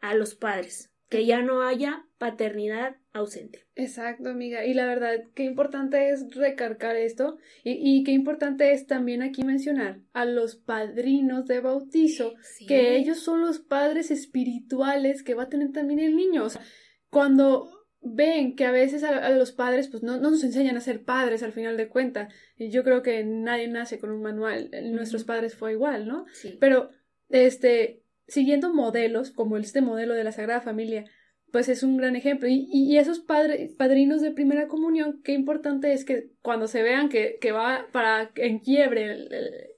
a 0.00 0.14
los 0.14 0.34
padres, 0.34 0.90
que 1.10 1.26
ya 1.26 1.42
no 1.42 1.62
haya 1.62 2.07
paternidad 2.18 2.96
ausente. 3.12 3.66
Exacto, 3.76 4.28
amiga. 4.28 4.64
Y 4.64 4.74
la 4.74 4.86
verdad, 4.86 5.22
qué 5.34 5.44
importante 5.44 6.10
es 6.10 6.34
recargar 6.34 6.96
esto 6.96 7.38
y, 7.64 7.78
y 7.80 8.04
qué 8.04 8.12
importante 8.12 8.72
es 8.72 8.86
también 8.86 9.22
aquí 9.22 9.44
mencionar 9.44 10.00
a 10.12 10.24
los 10.24 10.56
padrinos 10.56 11.46
de 11.46 11.60
bautizo, 11.60 12.34
que 12.66 12.96
ellos 12.96 13.20
son 13.20 13.40
los 13.40 13.60
padres 13.60 14.10
espirituales 14.10 15.22
que 15.22 15.34
va 15.34 15.44
a 15.44 15.48
tener 15.48 15.72
también 15.72 16.00
el 16.00 16.16
niño. 16.16 16.44
O 16.44 16.50
sea, 16.50 16.62
cuando 17.08 17.70
ven 18.00 18.54
que 18.54 18.64
a 18.64 18.70
veces 18.70 19.02
a, 19.02 19.30
los 19.30 19.52
padres 19.52 19.88
pues 19.88 20.02
no, 20.02 20.18
no, 20.18 20.30
nos 20.30 20.44
enseñan 20.44 20.76
a 20.76 20.80
ser 20.80 21.04
padres 21.04 21.42
al 21.42 21.52
final 21.52 21.76
de 21.76 21.88
cuentas. 21.88 22.32
Y 22.56 22.70
yo 22.70 22.84
creo 22.84 23.02
que 23.02 23.24
nadie 23.24 23.68
nace 23.68 23.98
con 23.98 24.10
un 24.10 24.22
manual. 24.22 24.70
Nuestros 24.90 25.24
padres 25.24 25.54
fue 25.54 25.72
igual, 25.72 26.06
¿no? 26.06 26.26
Sí. 26.32 26.56
Pero, 26.60 26.90
este, 27.28 28.02
siguiendo 28.26 28.72
modelos, 28.72 29.30
como 29.30 29.56
este 29.56 29.80
modelo 29.80 30.14
de 30.14 30.24
la 30.24 30.32
Sagrada 30.32 30.60
Familia, 30.60 31.04
pues 31.52 31.68
es 31.68 31.82
un 31.82 31.96
gran 31.96 32.16
ejemplo. 32.16 32.48
Y, 32.48 32.68
y 32.70 32.98
esos 32.98 33.20
padres, 33.20 33.72
padrinos 33.76 34.20
de 34.20 34.30
primera 34.30 34.68
comunión, 34.68 35.20
qué 35.22 35.32
importante 35.32 35.92
es 35.92 36.04
que 36.04 36.30
cuando 36.42 36.66
se 36.68 36.82
vean 36.82 37.08
que, 37.08 37.38
que 37.40 37.52
va 37.52 37.86
para 37.92 38.30
en 38.36 38.58
quiebre 38.58 39.28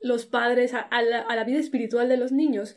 los 0.02 0.26
padres 0.26 0.74
a, 0.74 0.88
la, 1.02 1.20
a, 1.20 1.36
la, 1.36 1.44
vida 1.44 1.58
espiritual 1.58 2.08
de 2.08 2.16
los 2.16 2.32
niños, 2.32 2.76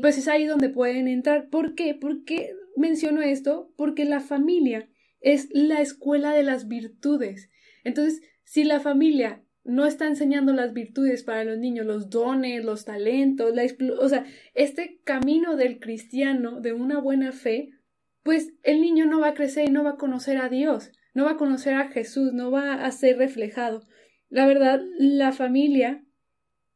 pues 0.00 0.18
es 0.18 0.28
ahí 0.28 0.46
donde 0.46 0.68
pueden 0.68 1.08
entrar. 1.08 1.48
¿Por 1.48 1.74
qué? 1.74 1.94
¿Por 1.94 2.24
qué 2.24 2.54
menciono 2.76 3.22
esto? 3.22 3.72
Porque 3.76 4.04
la 4.04 4.20
familia 4.20 4.88
es 5.20 5.48
la 5.52 5.80
escuela 5.80 6.32
de 6.32 6.42
las 6.42 6.68
virtudes. 6.68 7.50
Entonces, 7.84 8.22
si 8.44 8.64
la 8.64 8.80
familia 8.80 9.42
no 9.64 9.86
está 9.86 10.06
enseñando 10.06 10.52
las 10.52 10.72
virtudes 10.72 11.22
para 11.22 11.44
los 11.44 11.58
niños, 11.58 11.86
los 11.86 12.10
dones, 12.10 12.64
los 12.64 12.84
talentos, 12.84 13.54
la 13.54 13.64
o 14.00 14.08
sea, 14.08 14.26
este 14.54 15.00
camino 15.04 15.56
del 15.56 15.78
cristiano 15.78 16.60
de 16.60 16.72
una 16.72 17.00
buena 17.00 17.32
fe, 17.32 17.70
pues 18.22 18.52
el 18.62 18.80
niño 18.80 19.06
no 19.06 19.20
va 19.20 19.28
a 19.28 19.34
crecer 19.34 19.68
y 19.68 19.72
no 19.72 19.84
va 19.84 19.90
a 19.90 19.96
conocer 19.96 20.38
a 20.38 20.48
Dios, 20.48 20.92
no 21.14 21.24
va 21.24 21.32
a 21.32 21.36
conocer 21.36 21.74
a 21.74 21.88
Jesús, 21.88 22.32
no 22.32 22.50
va 22.50 22.84
a 22.84 22.90
ser 22.92 23.18
reflejado. 23.18 23.86
La 24.28 24.46
verdad, 24.46 24.80
la 24.98 25.32
familia 25.32 26.02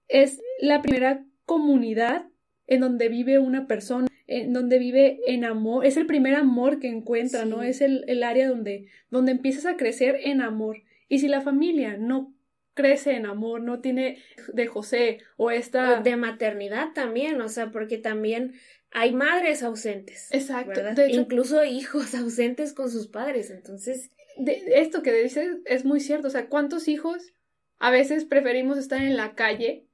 es 0.09 0.41
la 0.61 0.83
primera 0.83 1.25
comunidad 1.45 2.27
en 2.67 2.81
donde 2.81 3.09
vive 3.09 3.39
una 3.39 3.67
persona, 3.67 4.09
en 4.27 4.53
donde 4.53 4.79
vive 4.79 5.21
en 5.27 5.45
amor, 5.45 5.87
es 5.87 5.97
el 5.97 6.07
primer 6.07 6.35
amor 6.35 6.81
que 6.81 6.89
encuentra, 6.89 7.45
¿no? 7.45 7.63
Es 7.63 7.81
el, 7.81 8.05
el 8.09 8.23
área 8.25 8.49
donde, 8.49 8.89
donde 9.11 9.33
empiezas 9.33 9.67
a 9.67 9.77
crecer 9.77 10.19
en 10.25 10.41
amor. 10.41 10.83
Y 11.09 11.21
si 11.21 11.29
la 11.29 11.41
familia 11.41 11.97
no 11.97 12.35
crece 12.77 13.17
en 13.17 13.27
amor, 13.27 13.63
no 13.63 13.81
tiene 13.81 14.19
de 14.53 14.67
José 14.67 15.19
o 15.37 15.51
esta... 15.51 16.03
de 16.03 16.17
maternidad 16.17 16.93
también, 16.93 17.41
o 17.41 17.49
sea, 17.49 17.73
porque 17.73 17.99
también 17.99 18.53
hay 18.92 19.12
madres 19.12 19.62
ausentes. 19.62 20.29
Exacto. 20.31 20.81
Incluso 21.09 21.64
hijos 21.64 22.14
ausentes 22.14 22.72
con 22.72 22.90
sus 22.90 23.09
padres. 23.09 23.51
Entonces. 23.51 24.11
De, 24.38 24.62
esto 24.75 25.03
que 25.03 25.12
dices 25.12 25.59
es 25.64 25.85
muy 25.85 26.01
cierto. 26.01 26.29
O 26.29 26.31
sea, 26.31 26.49
¿cuántos 26.49 26.88
hijos 26.88 27.33
a 27.79 27.90
veces 27.90 28.25
preferimos 28.25 28.79
estar 28.79 29.01
en 29.01 29.16
la 29.16 29.35
calle 29.35 29.87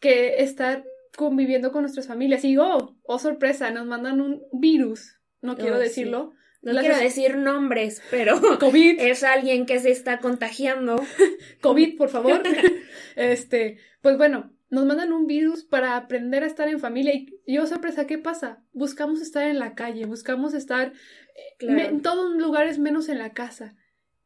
que 0.00 0.42
estar 0.42 0.84
conviviendo 1.16 1.72
con 1.72 1.82
nuestras 1.82 2.06
familias? 2.06 2.44
Y 2.44 2.56
oh, 2.58 2.96
oh 3.02 3.18
sorpresa, 3.18 3.70
nos 3.70 3.86
mandan 3.86 4.20
un 4.20 4.42
virus. 4.52 5.18
No 5.40 5.56
quiero 5.56 5.78
decirlo. 5.78 6.32
No 6.62 6.80
quiero 6.80 6.98
decir 6.98 7.36
nombres, 7.36 8.02
pero 8.10 8.40
COVID. 8.58 8.98
es 8.98 9.22
alguien 9.22 9.66
que 9.66 9.78
se 9.78 9.92
está 9.92 10.18
contagiando. 10.18 11.00
COVID, 11.60 11.96
por 11.96 12.08
favor. 12.08 12.42
este, 13.14 13.78
pues 14.02 14.16
bueno, 14.16 14.52
nos 14.68 14.84
mandan 14.84 15.12
un 15.12 15.26
virus 15.26 15.64
para 15.64 15.96
aprender 15.96 16.42
a 16.42 16.46
estar 16.46 16.68
en 16.68 16.80
familia 16.80 17.14
y 17.14 17.54
yo 17.54 17.66
sorpresa, 17.66 18.06
¿qué 18.06 18.18
pasa? 18.18 18.64
Buscamos 18.72 19.20
estar 19.20 19.48
en 19.48 19.58
la 19.58 19.74
calle, 19.74 20.06
buscamos 20.06 20.54
estar 20.54 20.92
eh, 21.60 21.66
en 21.68 22.02
todos 22.02 22.36
lugares 22.36 22.78
menos 22.78 23.08
en 23.08 23.18
la 23.18 23.32
casa. 23.32 23.76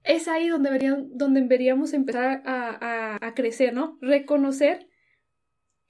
Es 0.03 0.29
ahí 0.29 0.49
donde, 0.49 0.71
deberíamos, 0.71 1.09
donde 1.11 1.43
deberíamos 1.43 1.93
empezar 1.93 2.43
a, 2.47 3.19
a, 3.25 3.35
crecer, 3.35 3.75
¿no? 3.75 3.99
Reconocer 4.01 4.89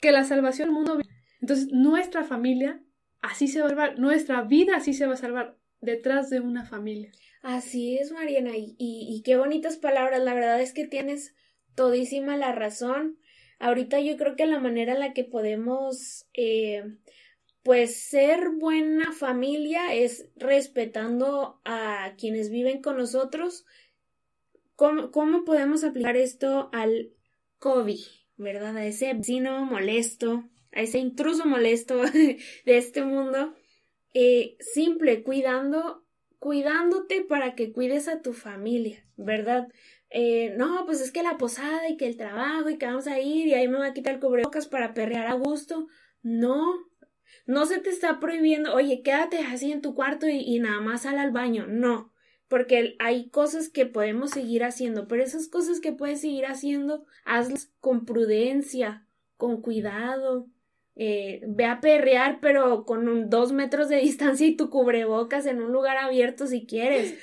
que 0.00 0.10
la 0.10 0.24
salvación 0.24 0.68
del 0.68 0.74
mundo... 0.74 0.98
Entonces, 1.40 1.68
nuestra 1.70 2.24
familia 2.24 2.82
así 3.22 3.46
se 3.46 3.60
va 3.60 3.66
a 3.66 3.68
salvar, 3.70 3.98
nuestra 4.00 4.42
vida 4.42 4.76
así 4.76 4.94
se 4.94 5.06
va 5.06 5.14
a 5.14 5.16
salvar 5.16 5.58
detrás 5.80 6.28
de 6.28 6.40
una 6.40 6.64
familia. 6.64 7.12
Así 7.42 7.96
es, 7.98 8.10
Mariana, 8.10 8.56
y, 8.56 8.74
y 8.78 9.22
qué 9.24 9.36
bonitas 9.36 9.76
palabras, 9.76 10.20
la 10.22 10.34
verdad 10.34 10.60
es 10.60 10.74
que 10.74 10.86
tienes 10.86 11.34
todísima 11.76 12.36
la 12.36 12.52
razón 12.52 13.16
ahorita 13.61 14.01
yo 14.01 14.16
creo 14.16 14.35
que 14.35 14.46
la 14.46 14.59
manera 14.59 14.94
en 14.94 15.01
la 15.01 15.12
que 15.12 15.23
podemos 15.23 16.27
eh, 16.35 16.83
pues 17.62 17.94
ser 17.94 18.51
buena 18.59 19.12
familia 19.12 19.94
es 19.94 20.29
respetando 20.37 21.61
a 21.64 22.14
quienes 22.18 22.51
viven 22.51 22.83
con 22.83 22.96
nosotros. 22.96 23.66
¿Cómo, 24.75 25.11
cómo 25.11 25.44
podemos 25.44 25.85
aplicar 25.85 26.16
esto 26.16 26.70
al 26.73 27.12
COVID? 27.59 28.01
¿Verdad? 28.37 28.77
A 28.79 28.87
ese 28.87 29.12
vecino 29.12 29.66
molesto, 29.66 30.49
a 30.73 30.81
ese 30.81 30.99
intruso 30.99 31.44
molesto 31.44 32.03
de 32.12 32.38
este 32.64 33.05
mundo. 33.05 33.55
Eh, 34.14 34.57
simple, 34.61 35.23
cuidando, 35.23 36.03
cuidándote 36.38 37.23
para 37.23 37.55
que 37.55 37.73
cuides 37.73 38.09
a 38.09 38.23
tu 38.23 38.33
familia, 38.33 39.07
¿verdad? 39.16 39.68
Eh, 40.11 40.55
no, 40.57 40.85
pues 40.87 41.01
es 41.01 41.12
que 41.12 41.23
la 41.23 41.38
posada 41.38 41.88
y 41.88 41.96
que 41.96 42.07
el 42.07 42.16
trabajo 42.16 42.68
y 42.68 42.79
que 42.79 42.87
vamos 42.87 43.07
a 43.07 43.20
ir 43.20 43.46
y 43.46 43.55
ahí 43.55 43.68
me 43.68 43.79
va 43.79 43.87
a 43.87 43.94
quitar 43.94 44.14
el 44.14 44.20
cubrebocas 44.20 44.66
para 44.66 44.92
perrear 44.92 45.29
a 45.29 45.35
gusto. 45.35 45.87
No, 46.23 46.75
no 47.46 47.66
se 47.66 47.79
te 47.79 47.90
está 47.90 48.18
prohibiendo, 48.18 48.75
oye, 48.75 49.03
quédate 49.03 49.38
así 49.38 49.70
en 49.70 49.83
tu 49.83 49.94
cuarto 49.94 50.29
y, 50.29 50.38
y 50.38 50.59
nada 50.59 50.81
más 50.81 51.03
sal 51.03 51.18
al 51.18 51.31
baño. 51.31 51.66
No, 51.68 52.12
porque 52.49 52.96
hay 52.99 53.31
cosas 53.31 53.68
que 53.68 53.87
podemos 53.87 54.31
seguir 54.31 54.64
haciendo, 54.64 55.07
pero 55.07 55.23
esas 55.23 55.46
cosas 55.46 55.79
que 55.79 55.92
puedes 55.92 56.20
seguir 56.20 56.46
haciendo, 56.46 57.07
hazlas 57.25 57.73
con 57.81 58.05
prudencia, 58.05 59.07
con 59.37 59.62
cuidado. 59.62 60.49
Eh, 60.96 61.40
ve 61.46 61.64
a 61.64 61.81
perrear, 61.81 62.40
pero 62.42 62.85
con 62.85 63.09
un, 63.09 63.31
dos 63.31 63.53
metros 63.53 63.88
de 63.88 63.96
distancia 64.01 64.46
y 64.46 64.57
tu 64.57 64.68
cubrebocas 64.68 65.46
en 65.46 65.62
un 65.62 65.70
lugar 65.70 65.96
abierto 65.96 66.49
si 66.49 66.66
quieres. 66.66 67.14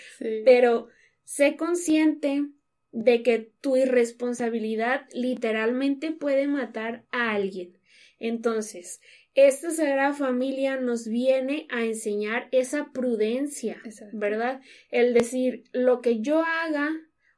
Pero 0.45 0.88
sé 1.26 1.58
consciente 1.58 2.47
de 2.91 3.23
que 3.23 3.52
tu 3.62 3.76
irresponsabilidad 3.78 5.08
literalmente 5.13 6.12
puede 6.12 6.47
matar 6.47 7.06
a 7.12 7.32
alguien. 7.32 7.78
Entonces, 8.19 9.02
esta 9.36 9.69
Sagrada 9.69 10.13
Familia 10.13 10.78
nos 10.78 11.08
viene 11.08 11.67
a 11.69 11.84
enseñar 11.84 12.47
esa 12.52 12.91
prudencia, 12.91 13.82
¿verdad? 14.13 14.62
El 14.89 15.13
decir, 15.13 15.65
lo 15.73 16.02
que 16.02 16.21
yo 16.21 16.41
haga 16.43 16.89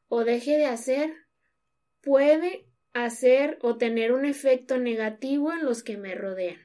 o 0.08 0.24
deje 0.24 0.58
de 0.58 0.66
hacer 0.66 1.14
puede 2.02 2.66
hacer 2.94 3.60
o 3.62 3.78
tener 3.78 4.14
un 4.14 4.26
efecto 4.26 4.78
negativo 4.78 5.52
en 5.52 5.66
los 5.66 5.84
que 5.84 5.98
me 5.98 6.16
rodean, 6.16 6.62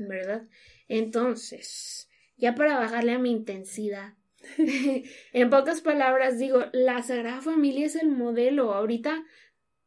¿verdad? 0.00 0.46
Entonces, 0.88 2.10
ya 2.36 2.54
para 2.54 2.78
bajarle 2.78 3.12
a 3.12 3.18
mi 3.18 3.30
intensidad, 3.30 4.12
en 5.32 5.50
pocas 5.50 5.80
palabras 5.80 6.38
digo, 6.38 6.64
la 6.72 7.02
Sagrada 7.02 7.40
Familia 7.40 7.86
es 7.86 7.96
el 7.96 8.08
modelo. 8.08 8.72
Ahorita 8.74 9.24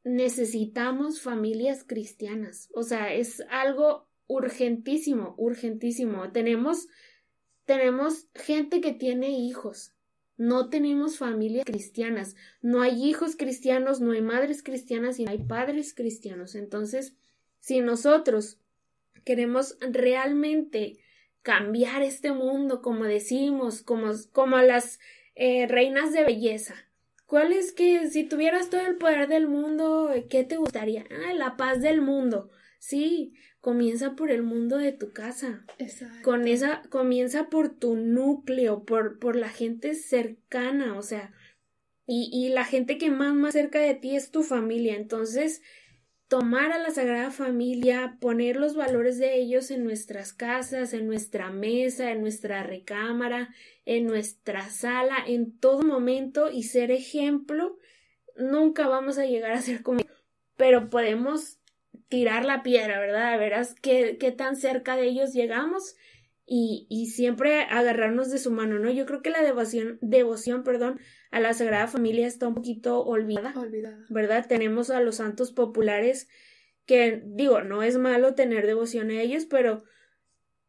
necesitamos 0.04 1.22
familias 1.22 1.84
cristianas. 1.84 2.70
O 2.74 2.84
sea, 2.84 3.14
es 3.14 3.44
algo 3.50 4.08
urgentísimo, 4.28 5.36
urgentísimo. 5.38 6.32
Tenemos, 6.32 6.88
tenemos 7.66 8.28
gente 8.36 8.82
que 8.82 8.94
tiene 8.94 9.30
hijos. 9.32 9.94
No 10.38 10.70
tenemos 10.70 11.18
familias 11.18 11.66
cristianas. 11.66 12.36
No 12.62 12.82
hay 12.82 13.04
hijos 13.04 13.36
cristianos, 13.36 14.00
no 14.00 14.12
hay 14.12 14.22
madres 14.22 14.64
cristianas 14.64 15.20
y 15.20 15.26
no 15.26 15.32
hay 15.32 15.40
padres 15.40 15.94
cristianos. 15.94 16.56
Entonces, 16.56 17.16
si 17.60 17.82
nosotros 17.82 18.58
queremos 19.26 19.78
realmente 19.82 21.00
cambiar 21.42 22.02
este 22.02 22.32
mundo, 22.32 22.82
como 22.82 23.06
decimos, 23.06 23.82
como, 23.82 24.12
como 24.32 24.58
las 24.58 25.00
eh, 25.36 25.68
reinas 25.68 26.12
de 26.12 26.24
belleza. 26.24 26.76
¿Cuál 27.26 27.54
es 27.54 27.72
que 27.72 28.10
si 28.10 28.24
tuvieras 28.24 28.70
todo 28.70 28.82
el 28.82 28.98
poder 28.98 29.28
del 29.28 29.48
mundo, 29.48 30.12
qué 30.30 30.44
te 30.44 30.58
gustaría? 30.58 31.06
Ah, 31.12 31.34
la 31.34 31.58
paz 31.58 31.82
del 31.82 32.02
mundo. 32.02 32.50
Sí, 32.80 33.34
comienza 33.62 34.16
por 34.16 34.32
el 34.32 34.42
mundo 34.42 34.78
de 34.78 34.94
tu 34.94 35.12
casa. 35.14 35.64
Exacto. 35.78 36.24
Con 36.24 36.48
esa, 36.48 36.82
comienza 36.90 37.50
por 37.50 37.70
tu 37.70 37.96
núcleo, 37.96 38.84
por, 38.84 39.20
por 39.20 39.36
la 39.36 39.50
gente 39.50 39.94
cercana, 39.94 40.98
o 40.98 41.04
sea, 41.04 41.34
y, 42.08 42.30
y 42.34 42.50
la 42.50 42.66
gente 42.66 42.98
que 42.98 43.12
más, 43.12 43.36
más 43.36 43.54
cerca 43.54 43.80
de 43.80 43.94
ti 43.94 44.16
es 44.16 44.32
tu 44.32 44.42
familia. 44.42 44.96
Entonces, 44.96 45.62
tomar 46.30 46.72
a 46.72 46.78
la 46.78 46.92
Sagrada 46.92 47.32
Familia, 47.32 48.18
poner 48.22 48.56
los 48.56 48.76
valores 48.76 49.18
de 49.18 49.36
ellos 49.36 49.72
en 49.72 49.84
nuestras 49.84 50.32
casas, 50.32 50.94
en 50.94 51.08
nuestra 51.08 51.50
mesa, 51.50 52.12
en 52.12 52.22
nuestra 52.22 52.64
recámara, 52.64 53.50
en 53.86 54.06
nuestra 54.06 54.70
sala, 54.70 55.18
en 55.26 55.58
todo 55.58 55.82
momento 55.82 56.52
y 56.52 56.64
ser 56.64 56.92
ejemplo, 56.92 57.78
nunca 58.38 58.88
vamos 58.88 59.18
a 59.18 59.26
llegar 59.26 59.52
a 59.52 59.62
ser 59.62 59.82
como 59.82 60.00
pero 60.56 60.90
podemos 60.90 61.58
tirar 62.10 62.46
la 62.46 62.64
piedra, 62.64 63.00
¿verdad? 63.00 63.40
Verás 63.40 63.74
qué, 63.82 64.18
qué 64.20 64.32
tan 64.32 64.56
cerca 64.56 64.98
de 64.98 65.08
ellos 65.08 65.34
llegamos 65.34 65.96
y, 66.52 66.88
y 66.90 67.06
siempre 67.08 67.62
agarrarnos 67.62 68.32
de 68.32 68.40
su 68.40 68.50
mano, 68.50 68.80
¿no? 68.80 68.90
Yo 68.90 69.06
creo 69.06 69.22
que 69.22 69.30
la 69.30 69.44
devoción, 69.44 70.00
devoción, 70.02 70.64
perdón, 70.64 71.00
a 71.30 71.40
la 71.40 71.54
Sagrada 71.54 71.86
Familia 71.86 72.26
está 72.26 72.48
un 72.48 72.56
poquito 72.56 73.06
olvidada, 73.06 73.54
olvidada, 73.60 74.04
¿verdad? 74.10 74.48
Tenemos 74.50 74.90
a 74.90 75.00
los 75.00 75.18
santos 75.18 75.52
populares 75.52 76.28
que, 76.88 77.22
digo, 77.24 77.62
no 77.62 77.84
es 77.84 78.00
malo 78.00 78.34
tener 78.34 78.66
devoción 78.66 79.12
a 79.12 79.22
ellos, 79.22 79.46
pero 79.46 79.84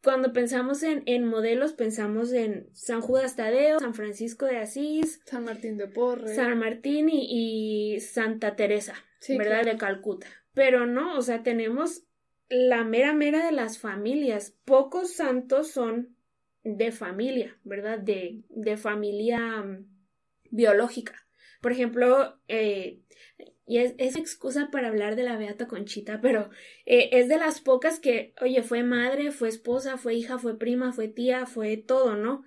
cuando 0.03 0.35
pensamos 0.35 0.83
en, 0.83 1.03
en 1.07 1.25
modelos, 1.25 1.73
pensamos 1.73 2.35
en 2.35 2.69
San 2.75 3.01
Judas 3.01 3.37
Tadeo, 3.37 3.81
San 3.81 3.95
Francisco 3.95 4.45
de 4.45 4.59
Asís, 4.59 5.23
San 5.25 5.45
Martín 5.45 5.79
de 5.79 5.89
Porres, 5.89 6.37
San 6.37 6.59
Martín 6.59 7.09
y, 7.11 8.01
Santa 8.01 8.55
Teresa, 8.55 8.95
¿verdad? 9.31 9.65
De 9.65 9.79
Calcuta. 9.79 10.27
Pero 10.53 10.85
no, 10.85 11.17
o 11.17 11.23
sea, 11.23 11.43
tenemos 11.43 12.05
la 12.51 12.85
mera 12.85 13.15
mera 13.15 13.47
de 13.47 13.53
las 13.53 13.79
familias. 13.79 14.55
Pocos 14.65 15.13
santos 15.15 15.71
son 15.71 16.17
de 16.65 16.93
familia, 16.93 17.59
¿verdad? 17.65 17.99
De, 17.99 18.43
de 18.49 18.77
familia 18.77 19.39
mm, 19.63 19.87
biológica. 20.51 21.15
Por 21.63 21.73
ejemplo, 21.73 22.39
eh, 22.49 23.01
y 23.67 23.79
es, 23.79 23.95
es, 23.99 24.17
excusa 24.17 24.69
para 24.73 24.89
hablar 24.89 25.15
de 25.15 25.23
la 25.23 25.37
Beata 25.37 25.69
Conchita, 25.69 26.21
pero 26.21 26.51
eh, 26.87 27.11
es 27.13 27.29
de 27.29 27.37
las 27.37 27.61
pocas 27.61 28.01
que, 28.01 28.35
oye, 28.41 28.63
fue 28.63 28.83
madre, 28.83 29.31
fue 29.31 29.49
esposa, 29.49 29.97
fue 29.97 30.15
hija, 30.15 30.39
fue 30.39 30.59
prima, 30.59 30.93
fue 30.93 31.09
tía, 31.09 31.47
fue 31.47 31.77
todo, 31.77 32.17
¿no? 32.17 32.43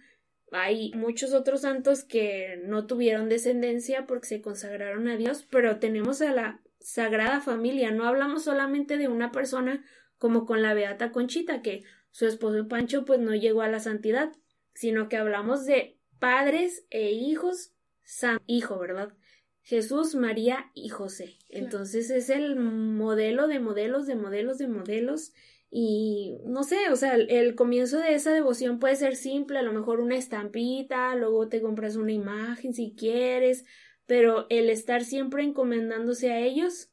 Hay 0.51 0.91
muchos 0.95 1.33
otros 1.33 1.61
santos 1.61 2.03
que 2.03 2.61
no 2.65 2.85
tuvieron 2.85 3.29
descendencia 3.29 4.05
porque 4.05 4.27
se 4.27 4.41
consagraron 4.41 5.07
a 5.07 5.15
Dios, 5.15 5.47
pero 5.49 5.79
tenemos 5.79 6.21
a 6.21 6.33
la 6.33 6.61
Sagrada 6.83 7.41
Familia. 7.41 7.91
No 7.91 8.05
hablamos 8.05 8.43
solamente 8.43 8.97
de 8.97 9.07
una 9.07 9.31
persona 9.31 9.83
como 10.17 10.45
con 10.45 10.61
la 10.61 10.73
Beata 10.73 11.11
Conchita, 11.11 11.61
que 11.61 11.83
su 12.11 12.27
esposo 12.27 12.67
Pancho 12.67 13.05
pues 13.05 13.19
no 13.19 13.33
llegó 13.33 13.61
a 13.61 13.67
la 13.67 13.79
santidad, 13.79 14.31
sino 14.73 15.09
que 15.09 15.17
hablamos 15.17 15.65
de 15.65 15.97
padres 16.19 16.85
e 16.89 17.11
hijos, 17.11 17.73
san 18.03 18.39
hijo, 18.45 18.77
¿verdad? 18.77 19.13
Jesús, 19.61 20.15
María 20.15 20.71
y 20.73 20.89
José. 20.89 21.37
Entonces 21.49 22.09
es 22.09 22.29
el 22.29 22.55
modelo 22.57 23.47
de 23.47 23.59
modelos, 23.59 24.07
de 24.07 24.15
modelos, 24.15 24.57
de 24.57 24.67
modelos. 24.67 25.33
Y 25.69 26.37
no 26.45 26.63
sé, 26.63 26.89
o 26.91 26.95
sea, 26.95 27.15
el, 27.15 27.55
comienzo 27.55 27.97
de 27.97 28.13
esa 28.13 28.31
devoción 28.31 28.77
puede 28.77 28.95
ser 28.95 29.15
simple, 29.15 29.57
a 29.57 29.63
lo 29.63 29.73
mejor 29.73 30.01
una 30.01 30.15
estampita, 30.15 31.15
luego 31.15 31.47
te 31.47 31.61
compras 31.61 31.95
una 31.95 32.11
imagen 32.11 32.73
si 32.73 32.93
quieres, 32.95 33.65
pero 34.05 34.45
el 34.49 34.69
estar 34.69 35.03
siempre 35.03 35.43
encomendándose 35.43 36.31
a 36.31 36.39
ellos 36.39 36.91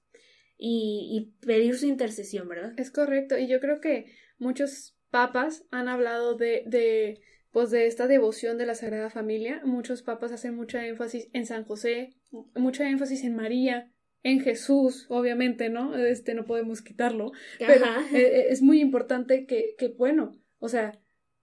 y, 0.57 1.33
pedir 1.41 1.77
su 1.77 1.87
intercesión, 1.87 2.49
¿verdad? 2.49 2.75
Es 2.77 2.91
correcto, 2.91 3.39
y 3.39 3.49
yo 3.49 3.61
creo 3.61 3.81
que 3.81 4.13
muchos 4.39 4.95
papas 5.11 5.65
han 5.71 5.89
hablado 5.89 6.35
de, 6.35 6.65
de, 6.67 7.21
pues 7.51 7.71
de 7.71 7.87
esta 7.87 8.07
devoción 8.07 8.59
de 8.59 8.67
la 8.67 8.75
Sagrada 8.75 9.11
Familia. 9.11 9.61
Muchos 9.65 10.03
papas 10.03 10.33
hacen 10.33 10.55
mucha 10.55 10.87
énfasis 10.87 11.29
en 11.33 11.47
San 11.47 11.65
José, 11.65 12.15
mucha 12.55 12.89
énfasis 12.89 13.25
en 13.25 13.35
María, 13.35 13.91
en 14.23 14.41
Jesús, 14.41 15.07
obviamente, 15.09 15.71
¿no? 15.71 15.97
Este 15.97 16.35
no 16.35 16.45
podemos 16.45 16.83
quitarlo, 16.83 17.33
pero 17.59 17.87
e, 18.13 18.19
e, 18.19 18.49
es 18.51 18.61
muy 18.61 18.81
importante 18.81 19.47
que, 19.47 19.75
que, 19.79 19.89
bueno, 19.89 20.39
o 20.59 20.69
sea, 20.69 21.01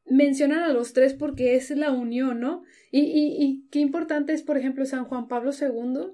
mencionan 0.09 0.59
a 0.63 0.73
los 0.73 0.93
tres 0.93 1.13
porque 1.13 1.55
es 1.55 1.69
la 1.71 1.91
unión, 1.91 2.39
¿no? 2.39 2.63
Y, 2.91 3.01
y, 3.01 3.67
qué 3.69 3.79
importante 3.79 4.33
es, 4.33 4.43
por 4.43 4.57
ejemplo, 4.57 4.85
San 4.85 5.05
Juan 5.05 5.27
Pablo 5.27 5.51
II, 5.51 6.13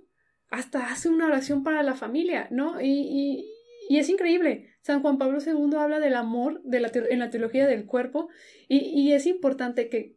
hasta 0.50 0.92
hace 0.92 1.10
una 1.10 1.28
oración 1.28 1.64
para 1.64 1.84
la 1.84 1.96
familia, 1.96 2.48
¿no? 2.52 2.82
Y, 2.82 3.46
y, 3.90 3.98
es 3.98 4.10
increíble. 4.10 4.70
San 4.82 5.02
Juan 5.02 5.18
Pablo 5.18 5.40
II 5.46 5.76
habla 5.78 6.00
del 6.00 6.16
amor 6.16 6.62
en 6.72 7.20
la 7.20 7.30
teología 7.30 7.68
del 7.68 7.86
cuerpo 7.86 8.30
y, 8.68 8.78
y 8.78 9.14
es 9.14 9.28
importante 9.28 9.90
que, 9.90 10.16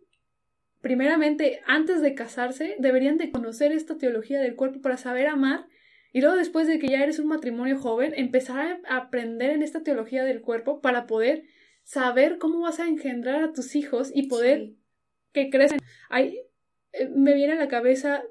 primeramente, 0.80 1.60
antes 1.66 2.00
de 2.00 2.14
casarse, 2.14 2.76
deberían 2.78 3.18
de 3.18 3.30
conocer 3.30 3.72
esta 3.72 3.98
teología 3.98 4.40
del 4.40 4.56
cuerpo 4.56 4.80
para 4.80 4.96
saber 4.96 5.26
amar 5.26 5.66
y 6.16 6.22
luego 6.22 6.36
después 6.36 6.66
de 6.66 6.78
que 6.78 6.88
ya 6.88 7.02
eres 7.02 7.18
un 7.18 7.28
matrimonio 7.28 7.78
joven, 7.78 8.14
empezar 8.16 8.80
a 8.88 8.96
aprender 8.96 9.50
en 9.50 9.62
esta 9.62 9.82
teología 9.82 10.24
del 10.24 10.40
cuerpo 10.40 10.80
para 10.80 11.06
poder 11.06 11.44
saber 11.86 12.38
cómo 12.38 12.60
vas 12.60 12.80
a 12.80 12.88
engendrar 12.88 13.44
a 13.44 13.52
tus 13.52 13.76
hijos 13.76 14.10
y 14.12 14.26
poder 14.26 14.72
que 15.32 15.50
crecen. 15.50 15.78
Hay, 16.10 16.40
eh, 16.92 17.08
me 17.14 17.32
viene 17.32 17.52
a 17.52 17.56
la 17.56 17.68
cabeza 17.68 18.24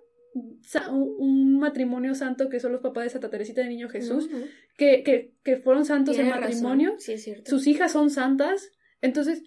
un 0.92 1.58
matrimonio 1.60 2.14
santo 2.16 2.50
que 2.50 2.60
son 2.60 2.74
los 2.74 2.82
papás 2.82 3.06
de 3.06 3.10
Santa 3.12 3.30
Teresita 3.30 3.62
de 3.62 3.70
Niño 3.70 3.88
Jesús, 3.88 4.30
que, 4.78 5.02
que, 5.04 5.32
que, 5.42 5.56
fueron 5.56 5.86
santos 5.86 6.20
en 6.20 6.28
matrimonio, 6.28 6.98
sus 7.46 7.68
hijas 7.68 7.94
son 7.94 8.10
santas, 8.10 8.74
entonces, 9.00 9.44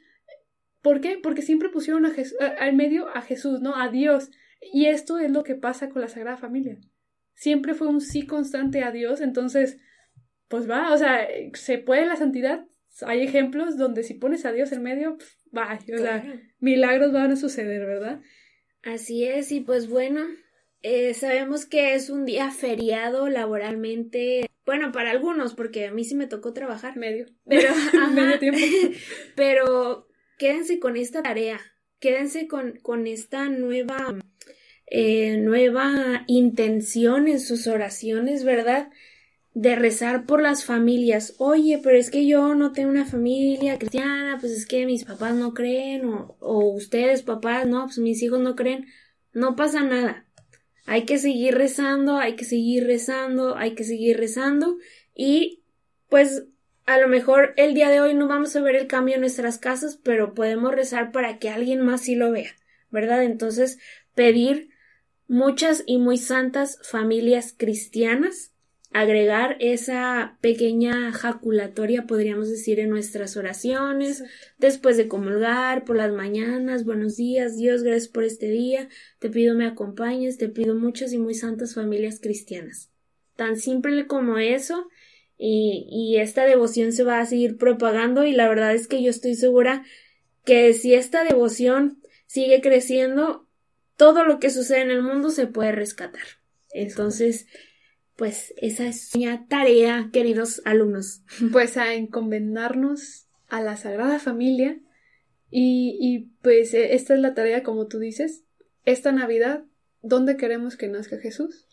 ¿por 0.80 1.02
qué? 1.02 1.18
Porque 1.22 1.42
siempre 1.42 1.68
pusieron 1.68 2.06
a 2.06 2.12
al 2.58 2.74
medio 2.74 3.08
a 3.14 3.20
Jesús, 3.20 3.60
¿no? 3.60 3.76
A 3.76 3.90
Dios. 3.90 4.30
Y 4.72 4.86
esto 4.86 5.18
es 5.18 5.30
lo 5.30 5.44
que 5.44 5.56
pasa 5.56 5.90
con 5.90 6.00
la 6.00 6.08
Sagrada 6.08 6.38
Familia. 6.38 6.78
Siempre 7.34 7.74
fue 7.74 7.88
un 7.88 8.00
sí 8.00 8.26
constante 8.26 8.82
a 8.82 8.90
Dios, 8.90 9.20
entonces, 9.20 9.76
pues 10.48 10.68
va, 10.68 10.94
o 10.94 10.96
sea, 10.96 11.28
se 11.52 11.76
puede 11.76 12.06
la 12.06 12.16
santidad. 12.16 12.64
Hay 13.02 13.22
ejemplos 13.22 13.76
donde 13.76 14.02
si 14.02 14.14
pones 14.14 14.44
a 14.44 14.52
Dios 14.52 14.72
en 14.72 14.82
medio, 14.82 15.18
va, 15.56 15.78
o 15.94 15.98
sea, 15.98 16.24
milagros 16.58 17.12
van 17.12 17.32
a 17.32 17.36
suceder, 17.36 17.86
¿verdad? 17.86 18.20
Así 18.82 19.24
es, 19.24 19.52
y 19.52 19.60
pues 19.60 19.88
bueno, 19.88 20.24
eh, 20.82 21.14
sabemos 21.14 21.66
que 21.66 21.94
es 21.94 22.10
un 22.10 22.24
día 22.24 22.50
feriado 22.50 23.28
laboralmente. 23.28 24.46
Bueno, 24.64 24.92
para 24.92 25.10
algunos, 25.10 25.54
porque 25.54 25.86
a 25.86 25.92
mí 25.92 26.04
sí 26.04 26.14
me 26.14 26.26
tocó 26.26 26.52
trabajar. 26.52 26.96
Medio. 26.96 27.26
Pero, 27.46 27.70
Medio 28.14 28.38
tiempo. 28.38 28.60
Pero 29.36 30.08
quédense 30.38 30.78
con 30.78 30.96
esta 30.96 31.22
tarea. 31.22 31.60
Quédense 32.00 32.46
con, 32.46 32.78
con 32.78 33.06
esta 33.06 33.48
nueva, 33.48 34.18
eh, 34.86 35.38
nueva 35.38 36.24
intención 36.28 37.26
en 37.26 37.40
sus 37.40 37.66
oraciones, 37.66 38.44
¿verdad? 38.44 38.90
De 39.60 39.74
rezar 39.74 40.24
por 40.24 40.40
las 40.40 40.64
familias. 40.64 41.34
Oye, 41.38 41.80
pero 41.82 41.96
es 41.96 42.10
que 42.10 42.26
yo 42.26 42.54
no 42.54 42.72
tengo 42.72 42.90
una 42.90 43.06
familia 43.06 43.78
cristiana, 43.78 44.36
pues 44.40 44.52
es 44.52 44.66
que 44.66 44.86
mis 44.86 45.04
papás 45.04 45.34
no 45.34 45.52
creen, 45.52 46.04
o, 46.04 46.36
o 46.38 46.64
ustedes, 46.74 47.22
papás, 47.22 47.66
no, 47.66 47.86
pues 47.86 47.98
mis 47.98 48.22
hijos 48.22 48.40
no 48.40 48.54
creen. 48.54 48.86
No 49.32 49.56
pasa 49.56 49.82
nada 49.82 50.28
hay 50.88 51.04
que 51.04 51.18
seguir 51.18 51.54
rezando, 51.54 52.16
hay 52.16 52.34
que 52.34 52.46
seguir 52.46 52.86
rezando, 52.86 53.58
hay 53.58 53.74
que 53.74 53.84
seguir 53.84 54.16
rezando 54.16 54.78
y 55.14 55.62
pues 56.08 56.46
a 56.86 56.96
lo 56.96 57.08
mejor 57.08 57.52
el 57.58 57.74
día 57.74 57.90
de 57.90 58.00
hoy 58.00 58.14
no 58.14 58.26
vamos 58.26 58.56
a 58.56 58.62
ver 58.62 58.74
el 58.74 58.86
cambio 58.86 59.16
en 59.16 59.20
nuestras 59.20 59.58
casas, 59.58 60.00
pero 60.02 60.32
podemos 60.32 60.74
rezar 60.74 61.12
para 61.12 61.38
que 61.38 61.50
alguien 61.50 61.84
más 61.84 62.00
sí 62.00 62.14
lo 62.14 62.32
vea, 62.32 62.56
¿verdad? 62.90 63.22
Entonces, 63.24 63.78
pedir 64.14 64.70
muchas 65.26 65.84
y 65.84 65.98
muy 65.98 66.16
santas 66.16 66.78
familias 66.82 67.54
cristianas, 67.54 68.54
agregar 68.92 69.56
esa 69.60 70.38
pequeña 70.40 71.12
jaculatoria, 71.12 72.06
podríamos 72.06 72.48
decir, 72.48 72.80
en 72.80 72.90
nuestras 72.90 73.36
oraciones, 73.36 74.24
después 74.58 74.96
de 74.96 75.08
comulgar, 75.08 75.84
por 75.84 75.96
las 75.96 76.12
mañanas, 76.12 76.84
buenos 76.84 77.16
días, 77.16 77.56
Dios, 77.56 77.82
gracias 77.82 78.08
por 78.08 78.24
este 78.24 78.50
día, 78.50 78.88
te 79.18 79.28
pido 79.28 79.54
me 79.54 79.66
acompañes, 79.66 80.38
te 80.38 80.48
pido 80.48 80.74
muchas 80.74 81.12
y 81.12 81.18
muy 81.18 81.34
santas 81.34 81.74
familias 81.74 82.18
cristianas. 82.20 82.90
Tan 83.36 83.56
simple 83.56 84.06
como 84.06 84.38
eso, 84.38 84.88
y, 85.36 85.86
y 85.90 86.16
esta 86.18 86.44
devoción 86.44 86.92
se 86.92 87.04
va 87.04 87.20
a 87.20 87.26
seguir 87.26 87.58
propagando 87.58 88.24
y 88.24 88.32
la 88.32 88.48
verdad 88.48 88.74
es 88.74 88.88
que 88.88 89.02
yo 89.02 89.10
estoy 89.10 89.36
segura 89.36 89.84
que 90.44 90.72
si 90.72 90.94
esta 90.94 91.22
devoción 91.22 92.02
sigue 92.26 92.60
creciendo, 92.60 93.46
todo 93.96 94.24
lo 94.24 94.40
que 94.40 94.50
sucede 94.50 94.80
en 94.80 94.90
el 94.90 95.02
mundo 95.02 95.30
se 95.30 95.46
puede 95.46 95.72
rescatar. 95.72 96.22
Entonces, 96.72 97.46
pues 98.18 98.52
esa 98.56 98.88
es 98.88 99.14
mi 99.14 99.26
tarea, 99.46 100.10
queridos 100.12 100.60
alumnos. 100.64 101.22
Pues 101.52 101.76
a 101.76 101.94
encomendarnos 101.94 103.28
a 103.46 103.62
la 103.62 103.76
Sagrada 103.76 104.18
Familia 104.18 104.80
y, 105.50 105.96
y 106.00 106.32
pues 106.42 106.74
e, 106.74 106.94
esta 106.94 107.14
es 107.14 107.20
la 107.20 107.34
tarea, 107.34 107.62
como 107.62 107.86
tú 107.86 108.00
dices, 108.00 108.42
esta 108.84 109.12
Navidad, 109.12 109.62
¿dónde 110.02 110.36
queremos 110.36 110.76
que 110.76 110.88
nazca 110.88 111.18
Jesús? 111.18 111.68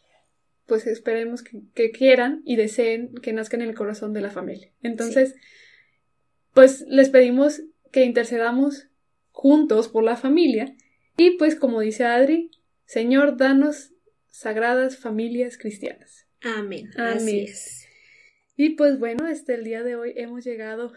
Pues 0.67 0.85
esperemos 0.85 1.41
que, 1.41 1.91
quieran 1.91 2.43
y 2.45 2.57
deseen 2.57 3.15
que 3.15 3.33
nazca 3.33 3.57
en 3.57 3.63
el 3.63 3.73
corazón 3.73 4.13
de 4.13 4.21
la 4.21 4.29
familia. 4.29 4.71
Entonces, 4.83 5.33
pues 6.53 6.81
les 6.87 7.09
pedimos 7.09 7.63
que 7.91 8.05
intercedamos 8.05 8.87
juntos 9.31 9.87
por 9.87 10.03
la 10.03 10.15
familia 10.15 10.75
y 11.17 11.37
pues 11.37 11.55
como 11.55 11.81
dice 11.81 12.05
Adri, 12.05 12.51
Señor, 12.85 13.35
danos 13.35 13.93
sagradas 14.29 14.97
familias 14.97 15.57
cristianas. 15.57 16.24
Amén. 16.45 16.91
Amén. 16.95 17.47
Y 18.55 18.69
pues 18.71 18.99
bueno, 18.99 19.27
este 19.27 19.55
el 19.55 19.63
día 19.63 19.83
de 19.83 19.95
hoy 19.95 20.13
hemos 20.15 20.45
llegado 20.45 20.93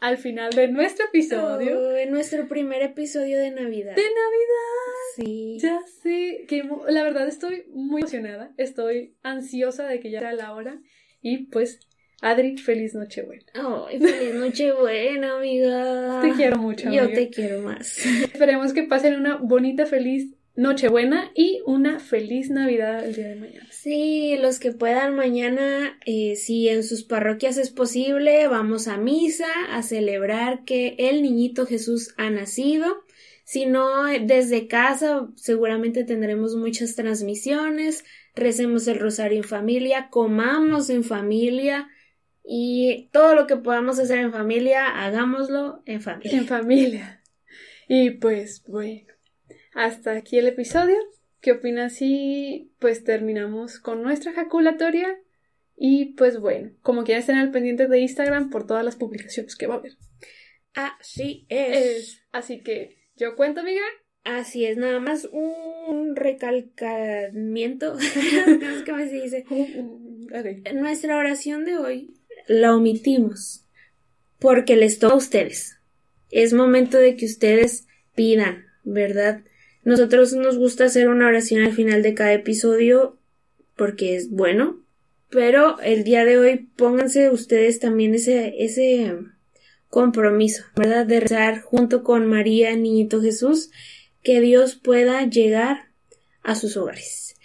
al 0.00 0.18
final 0.18 0.50
de 0.52 0.68
nuestro 0.68 1.06
episodio. 1.06 1.78
Oh, 1.78 1.96
en 1.96 2.10
nuestro 2.10 2.48
primer 2.48 2.82
episodio 2.82 3.38
de 3.38 3.50
Navidad. 3.50 3.94
De 3.94 4.02
Navidad. 4.02 5.14
Sí. 5.16 5.58
Ya 5.60 5.80
sé. 6.02 6.44
Que 6.48 6.68
la 6.88 7.02
verdad 7.04 7.28
estoy 7.28 7.64
muy 7.70 8.02
emocionada. 8.02 8.52
Estoy 8.56 9.16
ansiosa 9.22 9.86
de 9.86 10.00
que 10.00 10.10
ya 10.10 10.20
sea 10.20 10.32
la 10.32 10.52
hora. 10.52 10.80
Y 11.22 11.46
pues 11.46 11.80
Adri, 12.20 12.56
feliz 12.56 12.94
Nochebuena. 12.94 13.44
Ay, 13.54 14.00
feliz 14.00 14.34
Nochebuena, 14.34 15.36
amiga. 15.36 16.20
Te 16.22 16.32
quiero 16.32 16.58
mucho. 16.58 16.88
Amiga. 16.88 17.04
Yo 17.04 17.14
te 17.14 17.30
quiero 17.30 17.62
más. 17.62 18.04
Esperemos 18.32 18.72
que 18.72 18.82
pasen 18.82 19.14
una 19.14 19.36
bonita, 19.36 19.86
feliz 19.86 20.34
Nochebuena 20.58 21.30
y 21.36 21.60
una 21.66 22.00
feliz 22.00 22.50
Navidad 22.50 23.06
el 23.06 23.14
día 23.14 23.28
de 23.28 23.36
mañana. 23.36 23.68
Sí, 23.70 24.36
los 24.40 24.58
que 24.58 24.72
puedan 24.72 25.14
mañana, 25.14 25.96
eh, 26.04 26.34
si 26.34 26.68
en 26.68 26.82
sus 26.82 27.04
parroquias 27.04 27.58
es 27.58 27.70
posible, 27.70 28.48
vamos 28.48 28.88
a 28.88 28.96
misa 28.96 29.46
a 29.70 29.84
celebrar 29.84 30.64
que 30.64 30.96
el 30.98 31.22
niñito 31.22 31.64
Jesús 31.64 32.12
ha 32.16 32.28
nacido. 32.30 33.04
Si 33.44 33.66
no, 33.66 34.06
desde 34.06 34.66
casa 34.66 35.28
seguramente 35.36 36.02
tendremos 36.02 36.56
muchas 36.56 36.96
transmisiones, 36.96 38.04
recemos 38.34 38.88
el 38.88 38.98
rosario 38.98 39.38
en 39.38 39.44
familia, 39.44 40.08
comamos 40.10 40.90
en 40.90 41.04
familia, 41.04 41.88
y 42.42 43.10
todo 43.12 43.36
lo 43.36 43.46
que 43.46 43.54
podamos 43.54 44.00
hacer 44.00 44.18
en 44.18 44.32
familia, 44.32 44.88
hagámoslo 45.04 45.84
en 45.86 46.00
familia. 46.00 46.36
En 46.36 46.46
familia. 46.46 47.22
Y 47.86 48.10
pues 48.10 48.64
bueno, 48.66 49.12
hasta 49.78 50.12
aquí 50.12 50.38
el 50.38 50.48
episodio. 50.48 50.96
¿Qué 51.40 51.52
opinas 51.52 51.94
si 51.94 52.72
pues 52.80 53.04
terminamos 53.04 53.78
con 53.78 54.02
nuestra 54.02 54.32
jaculatoria? 54.32 55.16
Y 55.76 56.16
pues 56.16 56.40
bueno, 56.40 56.72
como 56.82 57.04
quieran 57.04 57.20
estén 57.20 57.36
al 57.36 57.52
pendiente 57.52 57.86
de 57.86 58.00
Instagram 58.00 58.50
por 58.50 58.66
todas 58.66 58.84
las 58.84 58.96
publicaciones 58.96 59.54
que 59.54 59.68
va 59.68 59.76
a 59.76 59.78
haber. 59.78 59.92
Así 60.74 61.46
es. 61.48 62.24
Así 62.32 62.60
que, 62.60 62.98
¿yo 63.16 63.36
cuento, 63.36 63.60
amiga? 63.60 63.84
Así 64.24 64.66
es, 64.66 64.76
nada 64.78 64.98
más 64.98 65.28
un 65.30 66.16
recalcamiento. 66.16 67.92
¿Cómo 68.86 68.98
se 68.98 69.22
dice? 69.22 69.44
Nuestra 70.74 71.16
oración 71.16 71.64
de 71.64 71.76
hoy 71.76 72.14
la 72.48 72.74
omitimos 72.74 73.64
porque 74.40 74.74
les 74.74 74.98
toca 74.98 75.14
a 75.14 75.18
ustedes. 75.18 75.78
Es 76.32 76.52
momento 76.52 76.98
de 76.98 77.14
que 77.14 77.26
ustedes 77.26 77.86
pidan, 78.16 78.66
¿verdad? 78.82 79.44
Nosotros 79.88 80.34
nos 80.34 80.58
gusta 80.58 80.84
hacer 80.84 81.08
una 81.08 81.28
oración 81.28 81.62
al 81.62 81.72
final 81.72 82.02
de 82.02 82.12
cada 82.12 82.34
episodio 82.34 83.16
porque 83.74 84.16
es 84.16 84.28
bueno, 84.28 84.84
pero 85.30 85.80
el 85.80 86.04
día 86.04 86.26
de 86.26 86.36
hoy 86.36 86.68
pónganse 86.76 87.30
ustedes 87.30 87.80
también 87.80 88.14
ese, 88.14 88.62
ese 88.62 89.16
compromiso, 89.88 90.64
¿verdad? 90.76 91.06
De 91.06 91.20
rezar 91.20 91.62
junto 91.62 92.04
con 92.04 92.26
María, 92.26 92.76
Niñito 92.76 93.22
Jesús, 93.22 93.70
que 94.22 94.42
Dios 94.42 94.74
pueda 94.74 95.24
llegar 95.24 95.86
a 96.42 96.54
sus 96.54 96.76
hogares. 96.76 97.36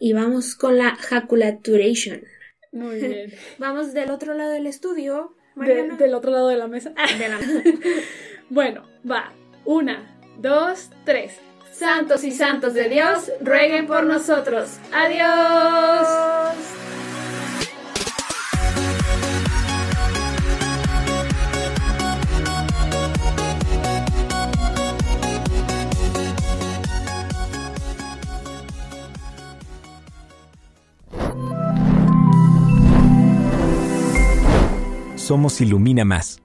Y 0.00 0.14
vamos 0.14 0.56
con 0.56 0.76
la 0.76 0.96
jaculaturation. 0.96 2.24
Muy 2.72 2.96
bien. 2.98 3.32
Vamos 3.58 3.94
del 3.94 4.10
otro 4.10 4.34
lado 4.34 4.50
del 4.50 4.66
estudio. 4.66 5.36
del 5.54 6.12
otro 6.12 6.32
lado 6.32 6.48
de 6.48 6.56
la 6.56 6.66
mesa. 6.66 6.92
De 7.20 7.28
la 7.28 7.38
bueno, 8.50 8.82
va. 9.08 9.32
Una, 9.64 10.18
dos, 10.40 10.90
tres. 11.04 11.38
Santos 11.76 12.22
y 12.22 12.30
santos 12.30 12.72
de 12.74 12.88
Dios, 12.88 13.32
rueguen 13.40 13.86
por 13.86 14.04
nosotros. 14.04 14.78
Adiós. 14.92 16.06
Somos 35.16 35.60
Ilumina 35.60 36.04
Más. 36.04 36.43